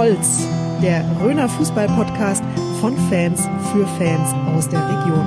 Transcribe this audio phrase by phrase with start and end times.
[0.00, 0.48] Holz,
[0.80, 2.42] der Röner Fußball-Podcast
[2.80, 5.26] von Fans für Fans aus der Region.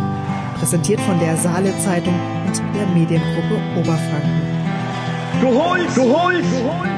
[0.58, 2.16] Präsentiert von der Saale Zeitung
[2.48, 4.42] und der Mediengruppe Oberfranken.
[5.42, 6.92] Du holst, du holst, du holst.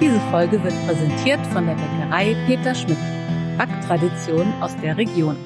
[0.00, 2.96] Diese Folge wird präsentiert von der Bäckerei Peter Schmidt.
[3.58, 5.36] Backtradition aus der Region.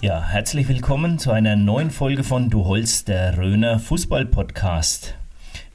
[0.00, 5.19] Ja, herzlich willkommen zu einer neuen Folge von Du Holst, der Röner Fußball-Podcast.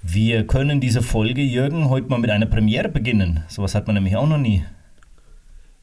[0.07, 3.43] Wir können diese Folge, Jürgen, heute mal mit einer Premiere beginnen.
[3.47, 4.63] Sowas hat man nämlich auch noch nie.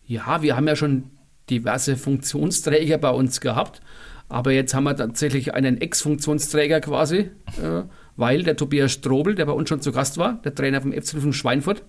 [0.07, 1.11] Ja, wir haben ja schon
[1.51, 3.81] diverse Funktionsträger bei uns gehabt,
[4.29, 7.31] aber jetzt haben wir tatsächlich einen Ex-Funktionsträger quasi,
[7.61, 7.83] äh,
[8.15, 11.21] weil der Tobias Strobel, der bei uns schon zu Gast war, der Trainer vom FC
[11.21, 11.83] von Schweinfurt,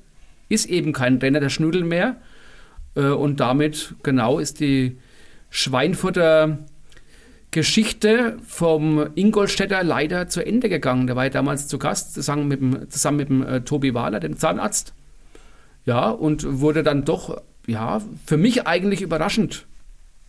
[0.50, 2.16] ist eben kein Trainer der Schnüdel mehr
[2.96, 4.98] äh, und damit genau ist die
[5.52, 6.66] Schweinfurter
[7.54, 11.08] Geschichte vom Ingolstädter leider zu Ende gegangen.
[11.08, 14.20] Der war ja damals zu Gast, zusammen mit dem, zusammen mit dem äh, Tobi Wahler,
[14.20, 14.94] dem Zahnarzt.
[15.86, 19.66] Ja, und wurde dann doch, ja, für mich eigentlich überraschend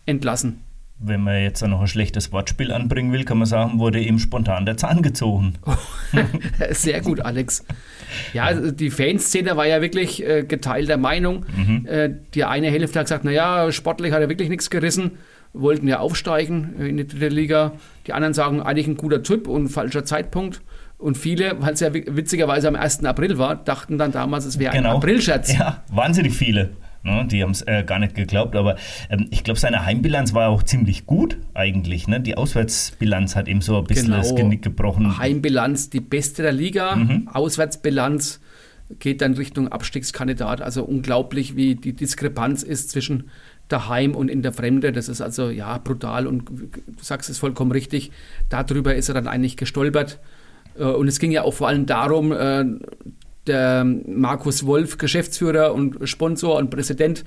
[0.05, 0.61] entlassen.
[0.97, 4.65] Wenn man jetzt noch ein schlechtes Wortspiel anbringen will, kann man sagen, wurde ihm spontan
[4.65, 5.55] der Zahn gezogen.
[6.69, 7.65] Sehr gut, Alex.
[8.31, 11.45] Ja, die Fanszene war ja wirklich äh, geteilter Meinung.
[11.53, 11.85] Mhm.
[11.85, 15.17] Äh, die eine Hälfte hat gesagt, naja, sportlich hat er wirklich nichts gerissen,
[15.55, 17.73] wollten ja aufsteigen äh, in die dritte Liga.
[18.07, 20.61] Die anderen sagen, eigentlich ein guter Typ und falscher Zeitpunkt.
[20.97, 23.03] Und viele, weil es ja witzigerweise am 1.
[23.03, 24.91] April war, dachten dann damals, es wäre genau.
[24.91, 25.53] ein Aprilscherz.
[25.53, 26.71] Ja, wahnsinnig viele.
[27.03, 27.27] Ne?
[27.29, 28.77] Die haben es äh, gar nicht geglaubt, aber
[29.09, 32.07] ähm, ich glaube, seine Heimbilanz war auch ziemlich gut eigentlich.
[32.07, 32.19] Ne?
[32.19, 34.17] Die Auswärtsbilanz hat ihm so ein bisschen genau.
[34.17, 35.17] das Genick gebrochen.
[35.17, 37.29] Heimbilanz die beste der Liga, mhm.
[37.31, 38.39] Auswärtsbilanz
[38.99, 40.61] geht dann Richtung Abstiegskandidat.
[40.61, 43.29] Also unglaublich, wie die Diskrepanz ist zwischen
[43.67, 44.91] daheim und in der Fremde.
[44.91, 48.11] Das ist also ja brutal und du sagst es vollkommen richtig.
[48.49, 50.19] Darüber ist er dann eigentlich gestolpert.
[50.77, 52.65] Äh, und es ging ja auch vor allem darum, äh,
[53.47, 57.23] der Markus Wolf, Geschäftsführer und Sponsor und Präsident,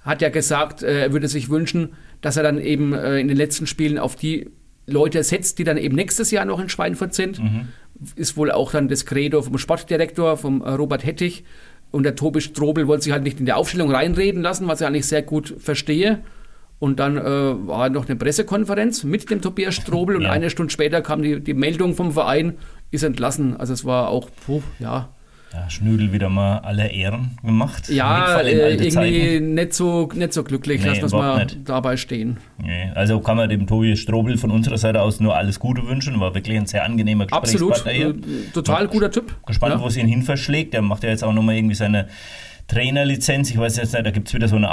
[0.00, 3.68] hat ja gesagt, äh, er würde sich wünschen, dass er dann eben in den letzten
[3.68, 4.50] Spielen auf die
[4.86, 7.38] Leute setzt, die dann eben nächstes Jahr noch in Schweinfurt sind.
[7.38, 7.68] Mhm.
[8.16, 11.44] Ist wohl auch dann das Credo vom Sportdirektor, vom Robert Hettich.
[11.90, 14.86] Und der Tobi Strobel wollte sich halt nicht in die Aufstellung reinreden lassen, was ich
[14.86, 16.20] eigentlich sehr gut verstehe.
[16.78, 20.30] Und dann äh, war noch eine Pressekonferenz mit dem Tobias Strobel und ja.
[20.30, 22.54] eine Stunde später kam die, die Meldung vom Verein,
[22.90, 23.56] ist entlassen.
[23.56, 25.08] Also es war auch, puh, ja,
[25.52, 27.88] ja, Schnödel wieder mal alle Ehren gemacht.
[27.88, 31.58] Ja, äh, irgendwie nicht so, nicht so glücklich, nee, wir es mal nicht.
[31.64, 32.36] dabei stehen.
[32.58, 36.20] Nee, also kann man dem Tobi Strobel von unserer Seite aus nur alles Gute wünschen.
[36.20, 38.08] War wirklich ein sehr angenehmer Gesprächspartner hier.
[38.08, 39.34] Absolut, äh, total War guter Typ.
[39.46, 39.80] Gespannt, ja.
[39.80, 40.74] wo es ihn hin verschlägt.
[40.74, 42.08] Der macht ja jetzt auch nochmal irgendwie seine
[42.68, 43.50] Trainerlizenz.
[43.50, 44.68] Ich weiß jetzt nicht, da gibt es wieder so eine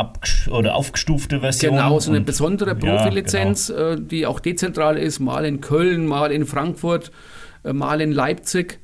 [0.52, 1.76] oder aufgestufte Version.
[1.76, 4.02] Genau, so eine und, besondere Profilizenz, ja, genau.
[4.02, 5.22] Äh, die auch dezentral ist.
[5.22, 7.12] Mal in Köln, mal in Frankfurt,
[7.64, 8.80] äh, mal in Leipzig.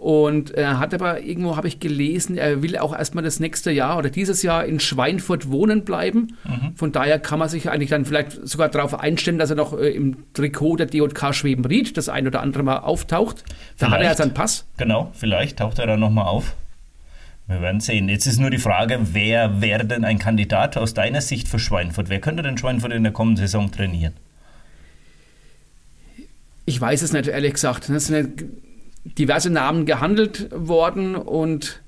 [0.00, 3.98] Und er hat aber irgendwo, habe ich gelesen, er will auch erstmal das nächste Jahr
[3.98, 6.38] oder dieses Jahr in Schweinfurt wohnen bleiben.
[6.44, 6.74] Mhm.
[6.74, 9.90] Von daher kann man sich eigentlich dann vielleicht sogar darauf einstellen, dass er noch äh,
[9.90, 13.44] im Trikot der DJK Schwebenried das ein oder andere Mal auftaucht.
[13.76, 14.66] Da vielleicht, hat er ja seinen Pass.
[14.78, 16.54] Genau, vielleicht taucht er dann nochmal auf.
[17.46, 18.08] Wir werden sehen.
[18.08, 22.08] Jetzt ist nur die Frage, wer wäre denn ein Kandidat aus deiner Sicht für Schweinfurt?
[22.08, 24.14] Wer könnte denn Schweinfurt in der kommenden Saison trainieren?
[26.64, 27.90] Ich weiß es nicht, ehrlich gesagt.
[27.90, 28.32] Das ist eine
[29.04, 31.82] diverse Namen gehandelt worden und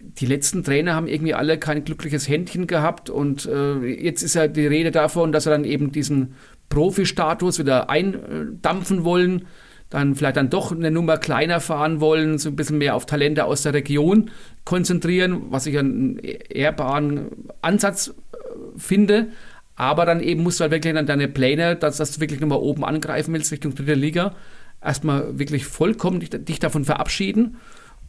[0.00, 4.48] die letzten Trainer haben irgendwie alle kein glückliches Händchen gehabt und äh, jetzt ist ja
[4.48, 6.34] die Rede davon, dass sie dann eben diesen
[6.68, 9.46] Profi-Status wieder eindampfen wollen,
[9.90, 13.44] dann vielleicht dann doch eine Nummer kleiner fahren wollen, so ein bisschen mehr auf Talente
[13.44, 14.30] aus der Region
[14.64, 17.30] konzentrieren, was ich einen ehrbaren
[17.62, 19.28] Ansatz äh, finde.
[19.76, 22.58] Aber dann eben musst du halt wirklich dann deine Pläne, dass, dass du wirklich nochmal
[22.58, 24.34] oben angreifen willst Richtung dritte Liga,
[24.84, 27.56] erstmal wirklich vollkommen dich, dich, davon verabschieden.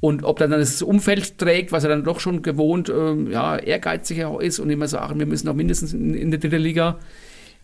[0.02, 4.40] Und ob dann das Umfeld trägt, was er dann doch schon gewohnt, ähm, ja, ehrgeiziger
[4.42, 7.00] ist und immer sagen, wir müssen auch mindestens in, in der dritten Liga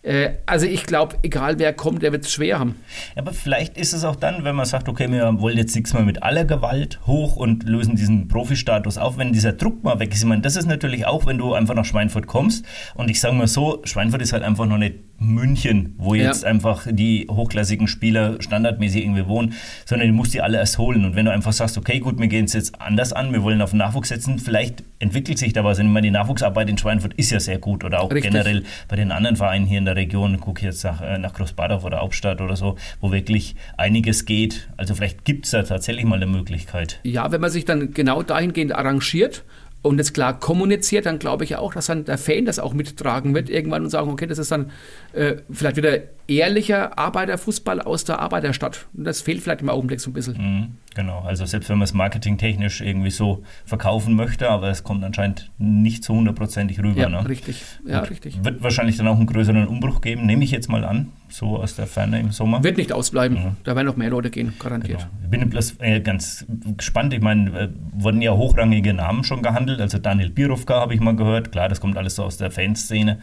[0.02, 2.74] äh, also ich glaube, egal wer kommt, der wird es schwer haben.
[3.16, 6.02] Aber vielleicht ist es auch dann, wenn man sagt, okay, wir wollen jetzt nichts mehr
[6.02, 10.22] mit aller Gewalt hoch und lösen diesen Profi-Status auf, wenn dieser Druck mal weg ist.
[10.22, 13.34] Ich meine, das ist natürlich auch, wenn du einfach nach Schweinfurt kommst und ich sage
[13.34, 16.48] mal so, Schweinfurt ist halt einfach noch nicht München, wo jetzt ja.
[16.48, 19.54] einfach die hochklassigen Spieler standardmäßig irgendwie wohnen,
[19.84, 21.04] sondern du musst die alle erst holen.
[21.04, 23.62] Und wenn du einfach sagst, okay, gut, wir gehen es jetzt anders an, wir wollen
[23.62, 25.78] auf den Nachwuchs setzen, vielleicht entwickelt sich da was.
[25.78, 28.32] Und ich meine, die Nachwuchsarbeit in Schweinfurt ist ja sehr gut oder auch Richtig.
[28.32, 31.84] generell bei den anderen Vereinen hier in der Region, guck jetzt nach, äh, nach Großbadorf
[31.84, 34.68] oder Hauptstadt oder so, wo wirklich einiges geht.
[34.76, 37.00] Also vielleicht gibt es da tatsächlich mal eine Möglichkeit.
[37.04, 39.44] Ja, wenn man sich dann genau dahingehend arrangiert,
[39.82, 43.34] und es klar kommuniziert, dann glaube ich auch, dass dann der Fan das auch mittragen
[43.34, 44.70] wird irgendwann und sagen, okay, das ist dann
[45.12, 45.98] äh, vielleicht wieder
[46.36, 48.86] ehrlicher Arbeiterfußball aus der Arbeiterstadt.
[48.94, 50.36] Und das fehlt vielleicht im Augenblick so ein bisschen.
[50.36, 50.76] Mhm.
[50.94, 55.50] Genau, also selbst wenn man es marketingtechnisch irgendwie so verkaufen möchte, aber es kommt anscheinend
[55.58, 57.00] nicht so hundertprozentig rüber.
[57.00, 57.26] Ja, ne?
[57.26, 57.62] richtig.
[57.86, 58.10] Ja, Gut.
[58.10, 58.44] richtig.
[58.44, 61.76] Wird wahrscheinlich dann auch einen größeren Umbruch geben, nehme ich jetzt mal an, so aus
[61.76, 62.62] der Ferne im Sommer.
[62.62, 63.36] Wird nicht ausbleiben.
[63.36, 63.56] Ja.
[63.64, 64.98] Da werden noch mehr Leute gehen, garantiert.
[64.98, 65.10] Genau.
[65.24, 66.44] Ich bin bloß äh, ganz
[66.76, 67.14] gespannt.
[67.14, 69.80] Ich meine, äh, wurden ja hochrangige Namen schon gehandelt.
[69.80, 71.52] Also Daniel Birovka habe ich mal gehört.
[71.52, 73.18] Klar, das kommt alles so aus der Fanszene.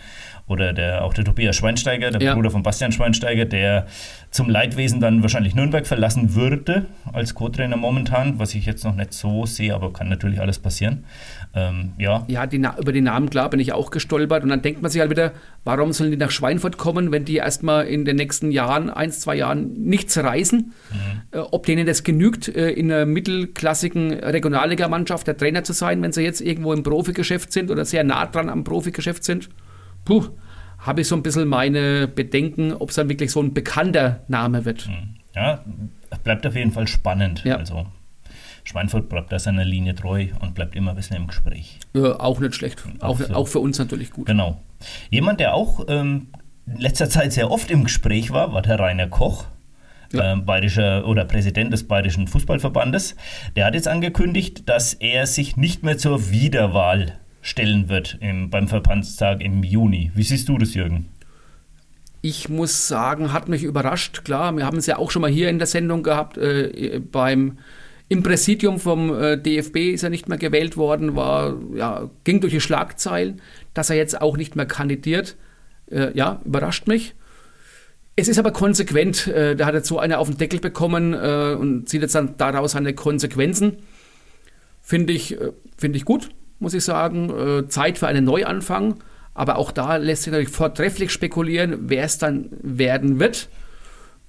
[0.49, 2.33] Oder der, auch der Tobias Schweinsteiger, der Ja.
[2.33, 3.85] Bruder von Bastian Schweinsteiger, der
[4.31, 9.13] zum Leidwesen dann wahrscheinlich Nürnberg verlassen würde als Co-Trainer momentan, was ich jetzt noch nicht
[9.13, 11.05] so sehe, aber kann natürlich alles passieren.
[11.55, 14.43] Ähm, ja, Ja, die, über die Namen, klar, bin ich auch gestolpert.
[14.43, 17.37] Und dann denkt man sich halt wieder, warum sollen die nach Schweinfurt kommen, wenn die
[17.37, 20.73] erstmal in den nächsten Jahren, eins, zwei Jahren, nichts reißen?
[21.31, 26.11] Äh, ob denen das genügt, äh, in einer mittelklassigen Regionalligamannschaft der Trainer zu sein, wenn
[26.11, 29.49] sie jetzt irgendwo im Profigeschäft sind oder sehr nah dran am Profigeschäft sind?
[30.05, 30.25] Puh,
[30.79, 34.65] habe ich so ein bisschen meine Bedenken, ob es dann wirklich so ein bekannter Name
[34.65, 34.89] wird.
[35.35, 35.63] ja,
[36.23, 37.43] bleibt auf jeden Fall spannend.
[37.43, 37.57] Ja.
[37.57, 37.85] Also
[38.63, 41.79] Schweinfurt bleibt da seiner Linie treu und bleibt immer ein bisschen im Gespräch.
[41.95, 42.83] Äh, auch nicht schlecht.
[42.99, 43.33] Auch, so.
[43.33, 44.27] auch für uns natürlich gut.
[44.27, 44.61] Genau.
[45.09, 46.27] Jemand, der auch ähm,
[46.67, 49.45] in letzter Zeit sehr oft im Gespräch war, war der Rainer Koch.
[50.11, 50.33] Ja.
[50.33, 53.15] ähm, bayerischer oder Präsident des Bayerischen Fußballverbandes,
[53.55, 58.67] der hat jetzt angekündigt, dass er sich nicht mehr zur Wiederwahl stellen wird im, beim
[58.67, 60.11] Verbandstag im Juni.
[60.15, 61.09] Wie siehst du das, Jürgen?
[62.21, 64.25] Ich muss sagen, hat mich überrascht.
[64.25, 66.37] Klar, wir haben es ja auch schon mal hier in der Sendung gehabt.
[66.37, 67.57] Äh, beim
[68.09, 72.51] im Präsidium vom äh, DFB ist er nicht mehr gewählt worden, war ja ging durch
[72.51, 73.39] die Schlagzeilen,
[73.75, 75.37] dass er jetzt auch nicht mehr kandidiert.
[75.91, 77.13] Äh, ja, überrascht mich.
[78.15, 79.27] Es ist aber konsequent.
[79.27, 82.35] Äh, da hat jetzt so einer auf den Deckel bekommen äh, und zieht jetzt dann
[82.37, 83.77] daraus seine Konsequenzen.
[84.81, 87.29] Finde ich, äh, finde ich gut, muss ich sagen.
[87.29, 88.95] Äh, Zeit für einen Neuanfang.
[89.33, 93.47] Aber auch da lässt sich natürlich vortrefflich spekulieren, wer es dann werden wird.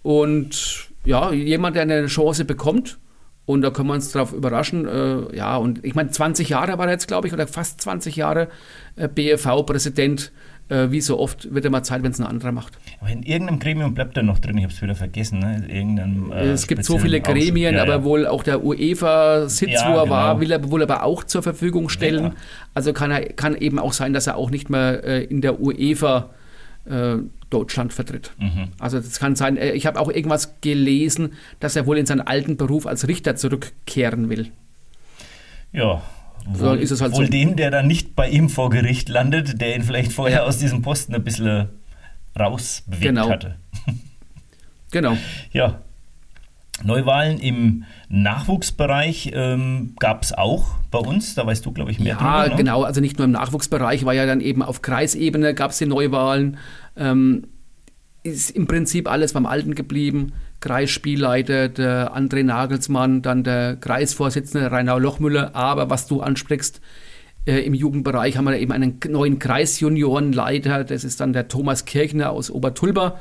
[0.03, 2.99] Und ja, jemand, der eine Chance bekommt.
[3.47, 4.87] Und da können wir uns darauf überraschen.
[4.87, 8.15] Äh, ja, und ich meine, 20 Jahre war er jetzt, glaube ich, oder fast 20
[8.15, 8.49] Jahre
[8.95, 10.31] äh, BFV-Präsident.
[10.71, 12.79] Äh, wie so oft wird er mal Zeit, wenn es ein anderer macht.
[13.01, 15.41] Aber in irgendeinem Gremium bleibt er noch drin, ich habe es wieder vergessen.
[15.41, 15.65] Ne?
[15.69, 17.75] Irgendeinem, äh, es gibt so viele Gremien.
[17.75, 18.05] Ja, aber ja.
[18.05, 20.15] wohl auch der UEFA-Sitz, Ja, wo er genau.
[20.15, 22.35] war, will er wohl aber auch zur Verfügung stellen.
[22.73, 25.61] Also kann, er, kann eben auch sein, dass er auch nicht mehr äh, in der
[25.61, 26.31] UEFA
[26.85, 27.17] äh,
[27.51, 28.31] Deutschland vertritt.
[28.39, 28.69] Mhm.
[28.79, 32.21] Also das kann sein, äh, ich habe auch irgendwas gelesen, dass er wohl in seinen
[32.21, 34.53] alten Beruf als Richter zurückkehren will.
[35.73, 36.01] Ja.
[36.59, 37.31] Wohl, ist es halt wohl so.
[37.31, 40.83] dem, der dann nicht bei ihm vor Gericht landet, der ihn vielleicht vorher aus diesem
[40.83, 41.69] Posten ein bisschen
[42.39, 43.31] rausbewegt Genau.
[43.31, 43.57] hatte.
[44.93, 45.17] Genau.
[45.53, 45.81] Ja.
[46.83, 51.35] Neuwahlen im Nachwuchsbereich ähm, gab es auch bei uns.
[51.37, 52.49] Da weißt du, glaube ich, mehr Ja, drüber.
[52.49, 52.57] ne?
[52.57, 52.83] genau.
[52.83, 56.57] Also nicht nur im Nachwuchsbereich, war ja dann eben auf Kreisebene gab es die Neuwahlen.
[56.97, 57.47] Ähm,
[58.23, 60.33] ist im Prinzip alles beim Alten geblieben.
[60.61, 65.55] Kreisspielleiter, der André Nagelsmann, dann der Kreisvorsitzende Rainer Lochmüller.
[65.55, 66.81] Aber was du ansprichst,
[67.47, 70.85] äh, im Jugendbereich haben wir eben einen neuen Kreisjuniorenleiter.
[70.85, 73.19] Das ist dann der Thomas Kirchner aus Obertulba.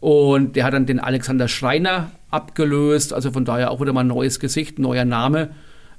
[0.00, 3.12] Und der hat dann den Alexander Schreiner abgelöst.
[3.12, 5.50] Also von daher auch wieder mal ein neues Gesicht, neuer Name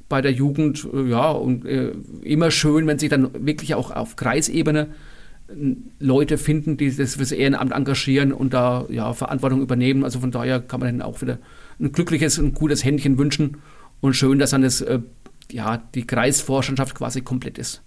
[0.10, 0.88] bei der Jugend.
[0.94, 4.88] Äh, Ja, und äh, immer schön, wenn sich dann wirklich auch auf Kreisebene äh,
[6.00, 10.04] Leute finden, die das fürs Ehrenamt engagieren und da ja, Verantwortung übernehmen.
[10.04, 11.40] Also von daher kann man denen auch wieder
[11.80, 13.58] ein glückliches und gutes Händchen wünschen.
[14.02, 15.00] Und schön, dass dann das, äh,
[15.52, 17.82] ja, die Kreisvorstandschaft quasi komplett ist.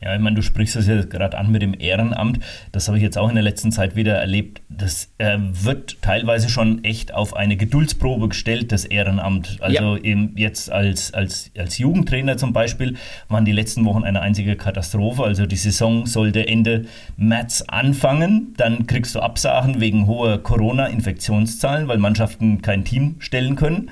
[0.00, 2.40] Ja, ich meine, du sprichst das ja gerade an mit dem Ehrenamt.
[2.72, 4.62] Das habe ich jetzt auch in der letzten Zeit wieder erlebt.
[4.68, 9.58] Das äh, wird teilweise schon echt auf eine Geduldsprobe gestellt, das Ehrenamt.
[9.60, 12.96] Also eben jetzt als, als, als Jugendtrainer zum Beispiel
[13.28, 15.22] waren die letzten Wochen eine einzige Katastrophe.
[15.22, 18.54] Also die Saison sollte Ende März anfangen.
[18.56, 23.90] Dann kriegst du Absagen wegen hoher Corona-Infektionszahlen, weil Mannschaften kein Team stellen können.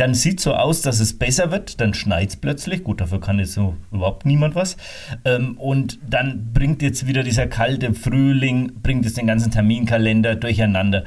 [0.00, 2.84] Dann sieht so aus, dass es besser wird, dann schneit es plötzlich.
[2.84, 4.78] Gut, dafür kann jetzt so überhaupt niemand was.
[5.26, 11.04] Ähm, und dann bringt jetzt wieder dieser kalte Frühling, bringt jetzt den ganzen Terminkalender durcheinander.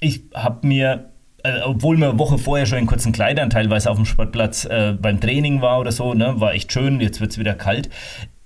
[0.00, 1.12] Ich habe mir,
[1.44, 4.92] äh, obwohl mir eine Woche vorher schon in kurzen Kleidern teilweise auf dem Sportplatz äh,
[4.92, 7.88] beim Training war oder so, ne, war echt schön, jetzt wird es wieder kalt.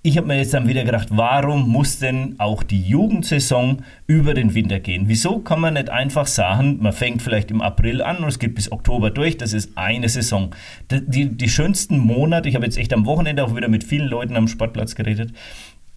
[0.03, 4.55] Ich habe mir jetzt dann wieder gedacht, warum muss denn auch die Jugendsaison über den
[4.55, 5.03] Winter gehen?
[5.05, 8.55] Wieso kann man nicht einfach sagen, man fängt vielleicht im April an und es geht
[8.55, 10.55] bis Oktober durch, das ist eine Saison.
[10.89, 14.35] Die, die, schönsten Monate, ich habe jetzt echt am Wochenende auch wieder mit vielen Leuten
[14.35, 15.33] am Sportplatz geredet,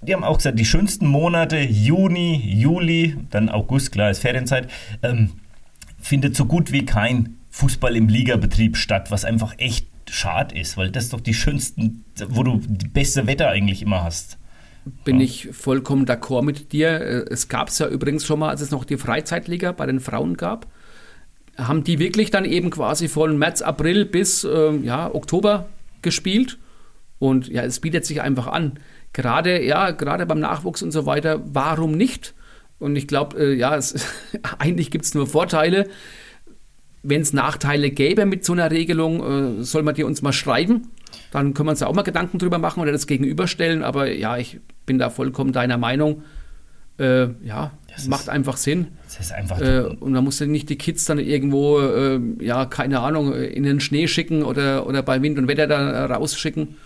[0.03, 4.69] die haben auch gesagt, die schönsten Monate, Juni, Juli, dann August, klar ist Ferienzeit,
[5.03, 5.31] ähm,
[5.99, 10.91] findet so gut wie kein Fußball im Ligabetrieb statt, was einfach echt schade ist, weil
[10.91, 14.39] das doch die schönsten, wo du die beste Wetter eigentlich immer hast.
[15.05, 17.01] Bin ich vollkommen d'accord mit dir.
[17.01, 20.01] Äh, Es gab es ja übrigens schon mal, als es noch die Freizeitliga bei den
[20.01, 20.67] Frauen gab.
[21.57, 25.67] haben die wirklich dann eben quasi von März, April bis ähm, ja, Oktober
[26.03, 26.59] gespielt.
[27.19, 28.79] Und ja, es bietet sich einfach an.
[29.13, 32.35] Gerade, ja, gerade beim Nachwuchs und so weiter, warum nicht?
[32.81, 33.95] Und ich glaube, äh, ja, es,
[34.59, 35.89] eigentlich gibt es nur Vorteile.
[37.05, 40.89] Wenn es Nachteile gäbe mit so einer Regelung, äh, soll man die uns mal schreiben.
[41.31, 43.83] Dann können wir uns da auch mal Gedanken drüber machen oder das gegenüberstellen.
[43.83, 46.23] Aber ja, ich bin da vollkommen deiner Meinung.
[46.99, 48.89] Äh, ja, das macht ist, einfach Sinn.
[49.05, 52.67] Das ist einfach äh, und man muss ja nicht die Kids dann irgendwo, äh, ja,
[52.67, 56.77] keine Ahnung, in den Schnee schicken oder, oder bei Wind und Wetter da rausschicken.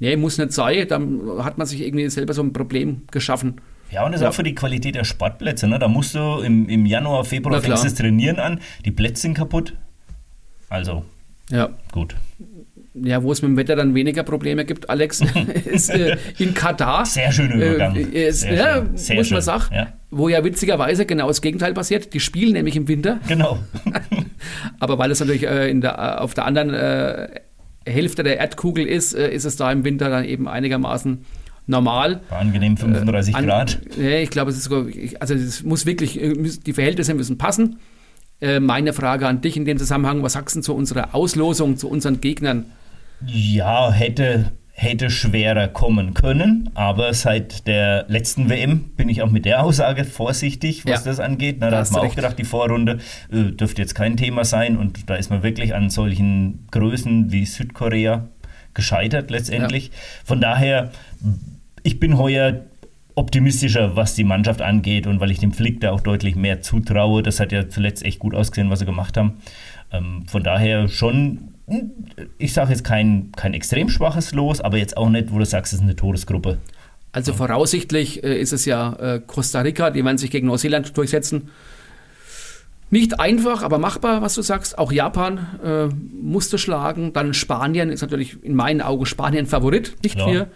[0.00, 0.86] Nee, muss nicht sein.
[0.88, 3.60] Dann hat man sich irgendwie selber so ein Problem geschaffen.
[3.90, 4.28] Ja, und das ja.
[4.28, 5.66] ist auch für die Qualität der Sportplätze.
[5.66, 5.78] Ne?
[5.78, 8.60] Da musst du im, im Januar, Februar fängst das Trainieren an.
[8.84, 9.74] Die Plätze sind kaputt.
[10.68, 11.04] Also,
[11.50, 11.70] ja.
[11.92, 12.14] gut.
[12.94, 15.20] Ja, wo es mit dem Wetter dann weniger Probleme gibt, Alex,
[15.64, 17.06] ist äh, in Katar.
[17.06, 17.96] Sehr schöner Übergang.
[17.96, 19.64] Äh, ist, ja, Sehr muss man sagen.
[19.72, 19.92] Ja.
[20.10, 22.12] Wo ja witzigerweise genau das Gegenteil passiert.
[22.12, 23.20] Die spielen nämlich im Winter.
[23.28, 23.58] Genau.
[24.80, 27.28] Aber weil es natürlich äh, in der, auf der anderen äh,
[27.86, 31.24] Hälfte der Erdkugel ist, äh, ist es da im Winter dann eben einigermaßen
[31.68, 32.20] normal.
[32.30, 33.78] Bei angenehm 35 äh, an, Grad.
[33.96, 34.86] Ja, ich glaube, es ist sogar,
[35.20, 37.78] also es muss wirklich, äh, die Verhältnisse müssen passen.
[38.40, 41.88] Äh, meine Frage an dich in dem Zusammenhang, was sagst du zu unserer Auslosung, zu
[41.88, 42.66] unseren Gegnern?
[43.26, 49.44] Ja, hätte hätte schwerer kommen können, aber seit der letzten WM bin ich auch mit
[49.44, 51.10] der Aussage vorsichtig, was ja.
[51.10, 51.56] das angeht.
[51.58, 52.98] Na, da hat man auch gedacht, die Vorrunde
[53.32, 57.44] äh, dürfte jetzt kein Thema sein und da ist man wirklich an solchen Größen wie
[57.44, 58.28] Südkorea
[58.72, 59.88] gescheitert letztendlich.
[59.88, 59.92] Ja.
[60.24, 60.92] Von daher,
[61.82, 62.64] ich bin heuer
[63.14, 67.22] optimistischer, was die Mannschaft angeht und weil ich dem Flick da auch deutlich mehr zutraue.
[67.22, 69.38] Das hat ja zuletzt echt gut ausgesehen, was sie gemacht haben.
[69.92, 71.54] Ähm, von daher schon
[72.38, 75.72] ich sage jetzt kein, kein extrem schwaches Los, aber jetzt auch nicht, wo du sagst,
[75.72, 76.58] es ist eine Todesgruppe.
[77.12, 81.50] Also voraussichtlich äh, ist es ja äh, Costa Rica, die werden sich gegen Neuseeland durchsetzen.
[82.90, 84.78] Nicht einfach, aber machbar, was du sagst.
[84.78, 87.12] Auch Japan äh, musste schlagen.
[87.12, 90.26] Dann Spanien ist natürlich in meinen Augen Spanien Favorit, nicht ja.
[90.26, 90.46] wir.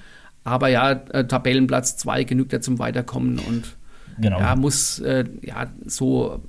[0.45, 3.77] Aber ja, äh, Tabellenplatz 2 genügt ja zum Weiterkommen und
[4.21, 4.41] genau.
[4.41, 6.43] ja, muss äh, ja so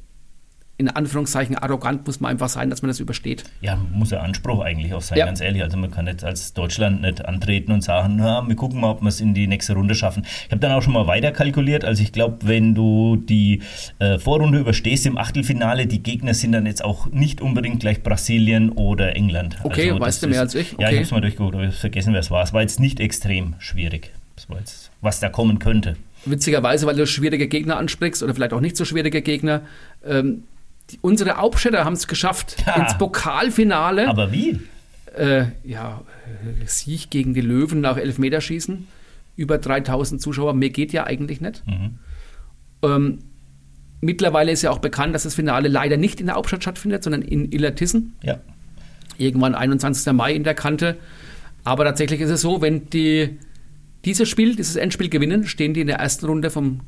[0.78, 3.44] in Anführungszeichen arrogant muss man einfach sein, dass man das übersteht.
[3.62, 5.26] Ja, muss ja Anspruch eigentlich auch sein, ja.
[5.26, 5.62] ganz ehrlich.
[5.62, 9.02] Also man kann jetzt als Deutschland nicht antreten und sagen, na, wir gucken mal, ob
[9.02, 10.26] wir es in die nächste Runde schaffen.
[10.46, 11.86] Ich habe dann auch schon mal weiter kalkuliert.
[11.86, 13.62] Also ich glaube, wenn du die
[14.00, 18.72] äh, Vorrunde überstehst im Achtelfinale, die Gegner sind dann jetzt auch nicht unbedingt gleich Brasilien
[18.72, 19.58] oder England.
[19.64, 20.74] Okay, also, weißt du mehr als ich?
[20.74, 20.82] Okay.
[20.82, 22.44] Ja, ich habe es mal durchgeguckt, aber ich habe vergessen, wer es war.
[22.44, 24.12] Es war jetzt nicht extrem schwierig,
[24.60, 28.78] jetzt, was da kommen könnte witzigerweise, weil du schwierige Gegner ansprichst oder vielleicht auch nicht
[28.78, 29.62] so schwierige Gegner.
[30.06, 30.44] Ähm,
[30.94, 32.76] die, unsere Hauptstädter haben es geschafft ja.
[32.76, 34.08] ins Pokalfinale.
[34.08, 34.60] Aber wie?
[35.16, 36.02] Äh, ja,
[36.66, 38.88] Sieg gegen die Löwen nach Elfmeterschießen.
[39.36, 40.54] Über 3000 Zuschauer.
[40.54, 41.64] Mehr geht ja eigentlich nicht.
[41.66, 42.00] Mhm.
[42.84, 43.20] Ähm,
[44.02, 47.22] mittlerweile ist ja auch bekannt, dass das Finale leider nicht in der Hauptstadt stattfindet, sondern
[47.22, 48.16] in Illertissen.
[48.22, 48.40] Ja.
[49.18, 50.12] Irgendwann 21.
[50.14, 50.98] Mai in der Kante.
[51.64, 53.40] Aber tatsächlich ist es so, wenn die
[54.06, 56.82] dieses Spiel, dieses Endspiel gewinnen, stehen die in der ersten Runde vom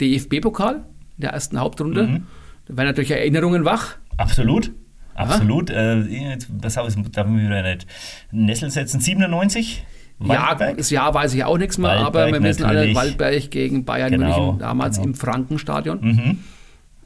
[0.00, 2.06] DFB-Pokal, in der ersten Hauptrunde.
[2.06, 2.26] Mhm.
[2.66, 3.96] Da werden natürlich Erinnerungen wach.
[4.16, 4.72] Absolut.
[5.14, 5.70] Absolut.
[5.70, 7.86] Äh, was habe ich, darf ich mir wieder nicht
[8.30, 9.00] Nessel setzen?
[9.00, 9.84] 97?
[10.18, 10.70] Waldberg?
[10.70, 13.84] Ja, das Jahr weiß ich auch nichts mehr, Waldberg aber wir wissen alle Waldberg gegen
[13.84, 15.08] Bayern genau, München, damals genau.
[15.08, 16.00] im Frankenstadion.
[16.00, 16.38] Mhm.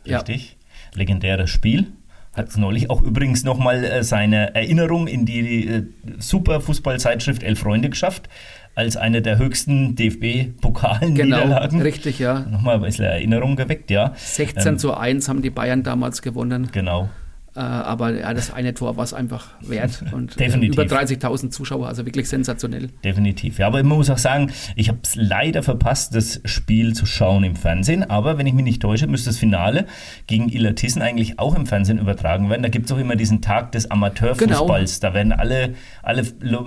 [0.05, 0.57] Richtig.
[0.61, 0.99] Ja.
[0.99, 1.93] Legendäres Spiel.
[2.35, 5.85] Hat neulich auch übrigens nochmal äh, seine Erinnerung in die äh,
[6.19, 8.29] super Fußballzeitschrift Elf Freunde geschafft
[8.75, 11.71] als eine der höchsten DFB-Pokal-Niederlagen.
[11.71, 12.41] Genau, richtig, ja.
[12.41, 14.13] Nochmal ein bisschen Erinnerung geweckt, ja.
[14.17, 16.69] 16 ähm, zu 1 haben die Bayern damals gewonnen.
[16.73, 17.09] Genau.
[17.57, 20.03] Äh, aber ja, das eine Tor war es einfach wert.
[20.13, 20.75] Und äh, Definitiv.
[20.75, 22.89] über 30.000 Zuschauer, also wirklich sensationell.
[23.05, 23.59] Definitiv.
[23.59, 27.45] Ja, aber man muss auch sagen, ich habe es leider verpasst, das Spiel zu schauen
[27.45, 28.11] im Fernsehen.
[28.11, 29.87] Aber wenn ich mich nicht täusche, müsste das Finale
[30.27, 32.63] gegen Illertissen eigentlich auch im Fernsehen übertragen werden.
[32.63, 35.01] Da gibt es auch immer diesen Tag des Amateurfußballs.
[35.01, 35.11] Genau.
[35.11, 36.23] Da werden alle, alle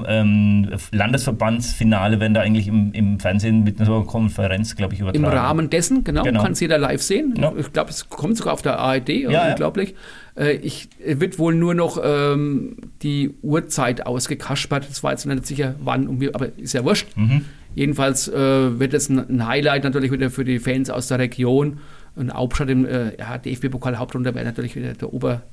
[0.07, 5.25] ähm, Landesverbandsfinale werden da eigentlich im, im Fernsehen mit einer Konferenz, glaube ich, übertragen.
[5.25, 6.43] Im Rahmen dessen, genau, genau.
[6.43, 7.33] kann es jeder live sehen.
[7.33, 7.55] Genau.
[7.57, 9.89] Ich glaube, es kommt sogar auf der ARD, ja, unglaublich.
[9.89, 9.95] Ja.
[10.37, 14.89] Äh, ich wird wohl nur noch ähm, die Uhrzeit ausgekaspert.
[14.89, 17.07] Das war jetzt nicht sicher, wann, und wie, aber ist ja wurscht.
[17.15, 17.45] Mhm.
[17.75, 21.79] Jedenfalls äh, wird es ein, ein, Highlight natürlich wieder für die Fans aus der Region.
[22.15, 25.43] Ein Hauptstadt im äh, ja, DFB-Pokal-Hauptrunde wäre natürlich wieder der Ober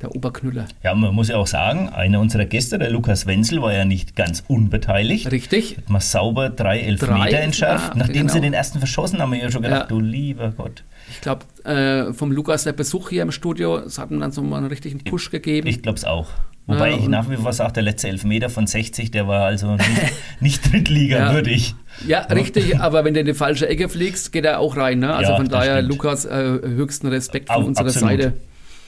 [0.00, 0.66] der Oberknüller.
[0.82, 4.16] Ja, man muss ja auch sagen, einer unserer Gäste, der Lukas Wenzel, war ja nicht
[4.16, 5.30] ganz unbeteiligt.
[5.30, 5.76] Richtig.
[5.76, 7.94] Hat man sauber drei Elfmeter entschärft.
[7.94, 8.32] Ja, Nachdem genau.
[8.32, 9.86] sie den ersten verschossen haben, haben wir ja schon gedacht, ja.
[9.86, 10.82] du lieber Gott.
[11.10, 14.42] Ich glaube, äh, vom Lukas der Besuch hier im Studio, es hat ihm dann so
[14.42, 15.66] mal einen richtigen Push gegeben.
[15.68, 16.28] Ich glaube es auch.
[16.66, 19.76] Wobei ja, ich nach wie vor sage, der letzte Elfmeter von 60, der war also
[19.76, 19.90] nicht,
[20.40, 21.74] nicht Drittliga-würdig.
[22.06, 24.98] Ja, ja, richtig, aber wenn du in die falsche Ecke fliegst, geht er auch rein.
[24.98, 25.14] Ne?
[25.14, 25.90] Also von daher, stimmt.
[25.90, 28.10] Lukas, äh, höchsten Respekt von unserer absolut.
[28.10, 28.34] Seite.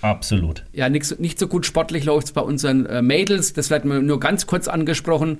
[0.06, 0.64] Absolut.
[0.72, 3.52] Ja, nicht, nicht so gut sportlich läuft es bei unseren äh, Mädels.
[3.52, 5.38] Das wird nur ganz kurz angesprochen.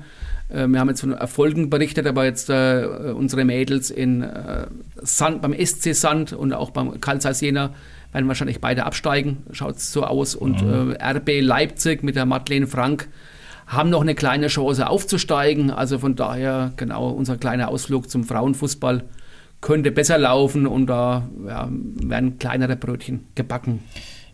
[0.49, 5.43] Äh, wir haben jetzt von Erfolgen berichtet, aber jetzt äh, unsere Mädels in äh, Sand,
[5.43, 7.75] beim SC Sand und auch beim Karl Zeiss Jena
[8.13, 9.45] werden wahrscheinlich beide absteigen.
[9.53, 10.35] Schaut es so aus.
[10.35, 10.97] Und mhm.
[10.99, 13.09] Äh, RB Leipzig mit der Madeleine Frank
[13.69, 15.71] haben noch eine kleine Chance aufzusteigen.
[15.71, 19.05] Also von daher, genau, unser kleiner Ausflug zum Frauenfußball
[19.61, 23.81] könnte besser laufen und da ja, werden kleinere Brötchen gebacken.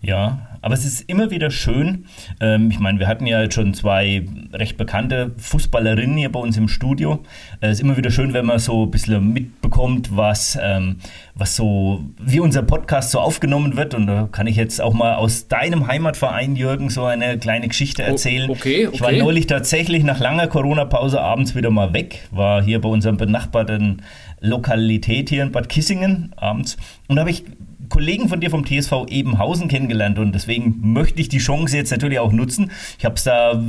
[0.02, 2.06] Ja, aber es ist immer wieder schön.
[2.40, 6.56] Ähm, ich meine, wir hatten ja jetzt schon zwei recht bekannte Fußballerinnen hier bei uns
[6.56, 7.23] im Studio.
[7.61, 10.97] Äh, es ist immer wieder schön, wenn man so ein bisschen mitbekommt, was, ähm,
[11.37, 13.94] was so, wie unser Podcast so aufgenommen wird.
[13.94, 18.02] Und da kann ich jetzt auch mal aus deinem Heimatverein, Jürgen, so eine kleine Geschichte
[18.02, 18.50] erzählen.
[18.50, 18.97] Oh, okay, okay.
[18.97, 23.16] Ich war neulich tatsächlich nach langer Corona-Pause abends wieder mal weg, war hier bei unserem
[23.18, 24.02] benachbarten
[24.40, 26.76] Lokalität hier in Bad Kissingen abends.
[27.06, 27.44] Und da habe ich
[27.92, 32.18] Kollegen von dir vom TSV Ebenhausen kennengelernt und deswegen möchte ich die Chance jetzt natürlich
[32.20, 32.70] auch nutzen.
[32.99, 33.62] Ich habe es da,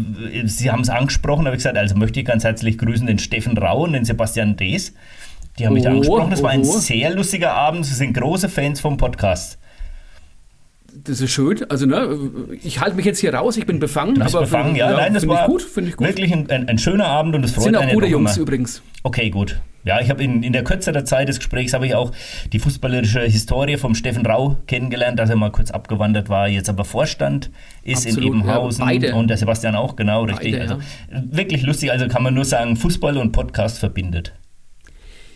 [0.45, 3.57] Sie haben es angesprochen, habe ich gesagt, also möchte ich ganz herzlich grüßen den Steffen
[3.57, 4.93] Rau und den Sebastian Dees.
[5.59, 6.31] Die haben mich da oh, angesprochen.
[6.31, 6.77] Das war ein oh.
[6.77, 7.85] sehr lustiger Abend.
[7.85, 9.59] Sie sind große Fans vom Podcast.
[10.93, 11.59] Das ist schön.
[11.69, 12.17] Also, ne,
[12.63, 14.21] ich halte mich jetzt hier raus, ich bin befangen.
[14.21, 14.89] aber befangen, ja.
[14.89, 14.97] ja.
[14.97, 16.07] Nein, das war gut, ich gut.
[16.07, 17.77] wirklich ein, ein, schöner Abend und es freut mich.
[17.77, 18.81] Sind auch gute Jungs übrigens.
[19.03, 19.59] Okay, gut.
[19.85, 22.11] Ja, ich habe in, in der Kürze der Zeit des Gesprächs habe ich auch
[22.51, 26.85] die fußballerische Historie vom Steffen Rau kennengelernt, dass er mal kurz abgewandert war, jetzt aber
[26.85, 27.51] Vorstand
[27.83, 30.53] ist Absolut, in Ebenhausen ja, und der Sebastian auch, genau, richtig.
[30.53, 30.75] Beide, also
[31.11, 31.21] ja.
[31.31, 34.33] wirklich lustig, also kann man nur sagen, Fußball und Podcast verbindet.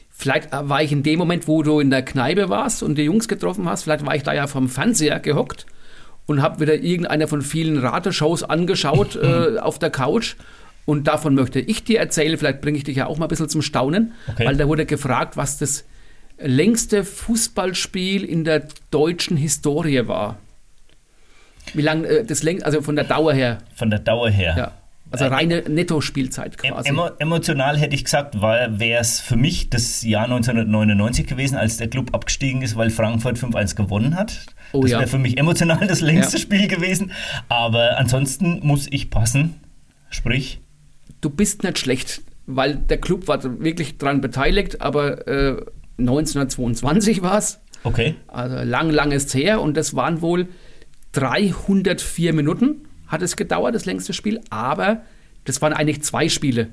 [0.10, 3.28] Vielleicht war ich in dem Moment, wo du in der Kneipe warst und die Jungs
[3.28, 5.66] getroffen hast, vielleicht war ich da ja vom Fernseher gehockt
[6.26, 10.36] und habe wieder irgendeine von vielen Rateshows angeschaut äh, auf der Couch
[10.88, 13.50] und davon möchte ich dir erzählen, vielleicht bringe ich dich ja auch mal ein bisschen
[13.50, 14.46] zum Staunen, okay.
[14.46, 15.84] weil da wurde gefragt, was das
[16.40, 20.38] längste Fußballspiel in der deutschen Historie war.
[21.74, 23.58] Wie lange äh, das längst, also von der Dauer her.
[23.76, 24.56] Von der Dauer her.
[24.58, 24.72] Ja.
[25.12, 26.88] Also äh, reine Netto-Spielzeit quasi.
[26.88, 31.90] Emo emotional hätte ich gesagt, wäre es für mich das Jahr 1999 gewesen, als der
[31.90, 34.46] Club abgestiegen ist, weil Frankfurt 5-1 gewonnen hat.
[34.72, 35.08] Oh, das wäre ja.
[35.08, 36.42] für mich emotional das längste ja.
[36.42, 37.12] Spiel gewesen.
[37.50, 39.60] Aber ansonsten muss ich passen.
[40.10, 40.62] Sprich,
[41.22, 45.58] du bist nicht schlecht, weil der Club war wirklich daran beteiligt, aber äh,
[45.98, 47.60] 1922 war es.
[47.84, 48.16] Okay.
[48.28, 50.48] Also lang, lang ist her und das waren wohl
[51.14, 55.04] 304 Minuten hat es gedauert, das längste Spiel, aber
[55.46, 56.70] das waren eigentlich zwei Spiele.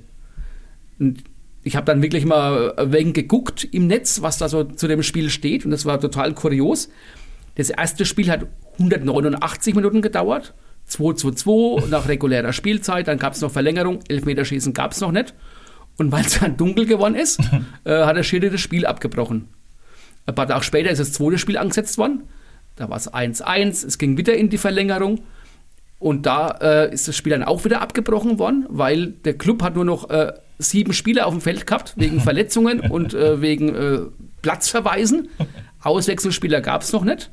[0.98, 1.22] Und
[1.62, 5.30] ich habe dann wirklich mal wegen geguckt im Netz, was da so zu dem Spiel
[5.30, 6.88] steht und das war total kurios.
[7.54, 8.46] Das erste Spiel hat
[8.78, 10.54] 189 Minuten gedauert
[10.90, 15.34] 2-2-2 nach regulärer Spielzeit, dann gab es noch Verlängerung, Elfmeterschießen gab es noch nicht.
[15.96, 17.40] Und weil es dann dunkel geworden ist,
[17.84, 19.48] äh, hat der Schiri das Spiel abgebrochen.
[20.26, 22.24] Ein paar Tage später ist das zweite Spiel angesetzt worden.
[22.76, 25.20] Da war es 1-1, es ging wieder in die Verlängerung.
[25.98, 29.74] Und da äh, ist das Spiel dann auch wieder abgebrochen worden, weil der Club hat
[29.76, 34.00] nur noch äh, sieben Spieler auf dem Feld gehabt, wegen Verletzungen und äh, wegen äh,
[34.42, 35.28] Platzverweisen.
[35.82, 37.30] Auswechselspieler gab es noch nicht.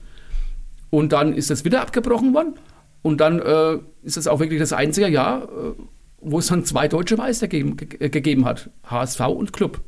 [0.90, 2.56] Und dann ist das wieder abgebrochen worden.
[3.02, 5.74] Und dann äh, ist es auch wirklich das einzige Jahr, äh,
[6.20, 9.82] wo es dann zwei deutsche Meister ge ge gegeben hat, HSV und Club.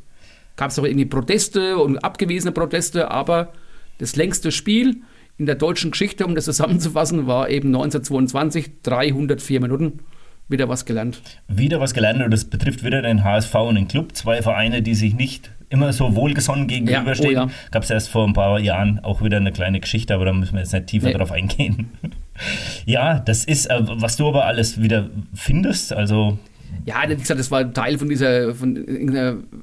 [0.56, 3.54] Gab es auch irgendwie Proteste und abgewiesene Proteste, aber
[4.00, 5.02] das längste Spiel
[5.38, 10.00] in der deutschen Geschichte, um das zusammenzufassen, war eben 1922, 304 Minuten.
[10.50, 11.22] Wieder was gelernt.
[11.48, 14.16] Wieder was gelernt und das betrifft wieder den HSV und den Club.
[14.16, 17.34] Zwei Vereine, die sich nicht immer so wohlgesonnen gegenüberstehen.
[17.34, 17.54] Ja, oh ja.
[17.72, 20.54] Gab es erst vor ein paar Jahren auch wieder eine kleine Geschichte, aber da müssen
[20.54, 21.14] wir jetzt nicht tiefer nee.
[21.14, 21.90] drauf eingehen.
[22.88, 26.40] Ja, das ist, äh, was du aber alles wieder findest, also
[26.86, 28.76] ja, wie gesagt, das war Teil von dieser, von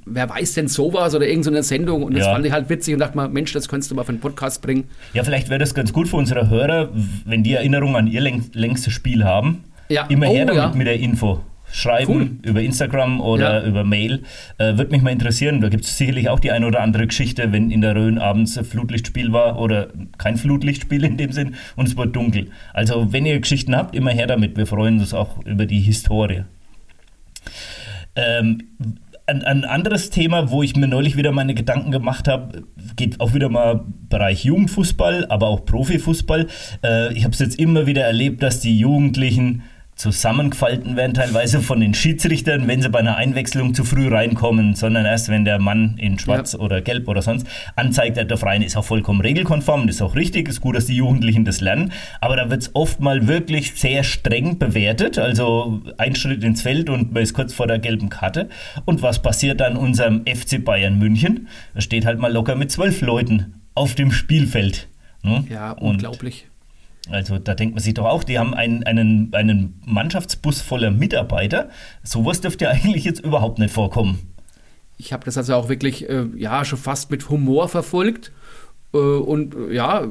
[0.07, 2.33] wer weiß denn sowas oder irgendeiner Sendung und das ja.
[2.33, 4.63] fand ich halt witzig und dachte mal, Mensch, das könntest du mal für einen Podcast
[4.63, 4.85] bringen.
[5.13, 6.91] Ja, vielleicht wäre das ganz gut für unsere Hörer,
[7.25, 9.65] wenn die Erinnerung an ihr längstes Spiel haben.
[9.89, 10.07] Ja.
[10.07, 10.73] Immer oh, her damit ja.
[10.73, 11.41] mit der Info
[11.73, 12.31] schreiben cool.
[12.43, 13.67] über Instagram oder ja.
[13.69, 14.23] über Mail.
[14.59, 15.61] Äh, Würde mich mal interessieren.
[15.61, 18.57] Da gibt es sicherlich auch die eine oder andere Geschichte, wenn in der Rhön abends
[18.59, 22.51] ein Flutlichtspiel war oder kein Flutlichtspiel in dem Sinn und es wird dunkel.
[22.73, 24.57] Also wenn ihr Geschichten habt, immer her damit.
[24.57, 26.45] Wir freuen uns auch über die Historie.
[28.17, 28.63] Ähm,
[29.27, 32.65] ein, ein, anderes Thema, wo ich mir neulich wieder meine Gedanken gemacht habe,
[32.97, 36.49] geht auch wieder mal Bereich Jugendfußball, aber auch Profifußball.
[36.83, 39.63] Äh, ich habe es jetzt immer wieder erlebt, dass die Jugendlichen
[40.01, 45.05] zusammengefalten werden, teilweise von den Schiedsrichtern, wenn sie bei einer Einwechslung zu früh reinkommen, sondern
[45.05, 46.59] erst, wenn der Mann in Schwarz ja.
[46.59, 50.49] oder Gelb oder sonst anzeigt, der Verein ist auch vollkommen regelkonform, das ist auch richtig,
[50.49, 54.03] ist gut, dass die Jugendlichen das lernen, aber da wird es oft mal wirklich sehr
[54.03, 58.49] streng bewertet, also ein Schritt ins Feld und man ist kurz vor der gelben Karte.
[58.87, 61.49] Und was passiert dann unserem FC Bayern München?
[61.75, 64.89] Da steht halt mal locker mit zwölf Leuten auf dem Spielfeld.
[65.23, 65.45] Ne?
[65.51, 66.50] Ja, unglaublich.
[67.11, 71.71] Also da denkt man sich doch auch, die haben einen, einen, einen Mannschaftsbus voller Mitarbeiter.
[72.03, 74.19] Sowas dürfte ja eigentlich jetzt überhaupt nicht vorkommen.
[74.97, 78.33] Ich habe das also auch wirklich, äh, ja, schon fast mit Humor verfolgt.
[78.93, 80.07] Äh, und äh, ja,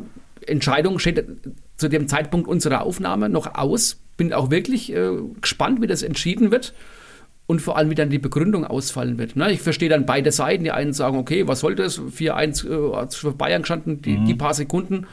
[0.46, 1.26] Entscheidung steht
[1.78, 4.00] zu dem Zeitpunkt unserer Aufnahme noch aus.
[4.18, 6.74] Bin auch wirklich äh, gespannt, wie das entschieden wird
[7.50, 9.36] und vor allem, wie dann die Begründung ausfallen wird.
[9.36, 9.52] Ne?
[9.52, 10.64] Ich verstehe dann beide Seiten.
[10.66, 12.00] Die einen sagen, okay, was soll das?
[12.00, 14.26] 4-1 äh, für Bayern gestanden, die, mhm.
[14.26, 15.08] die paar Sekunden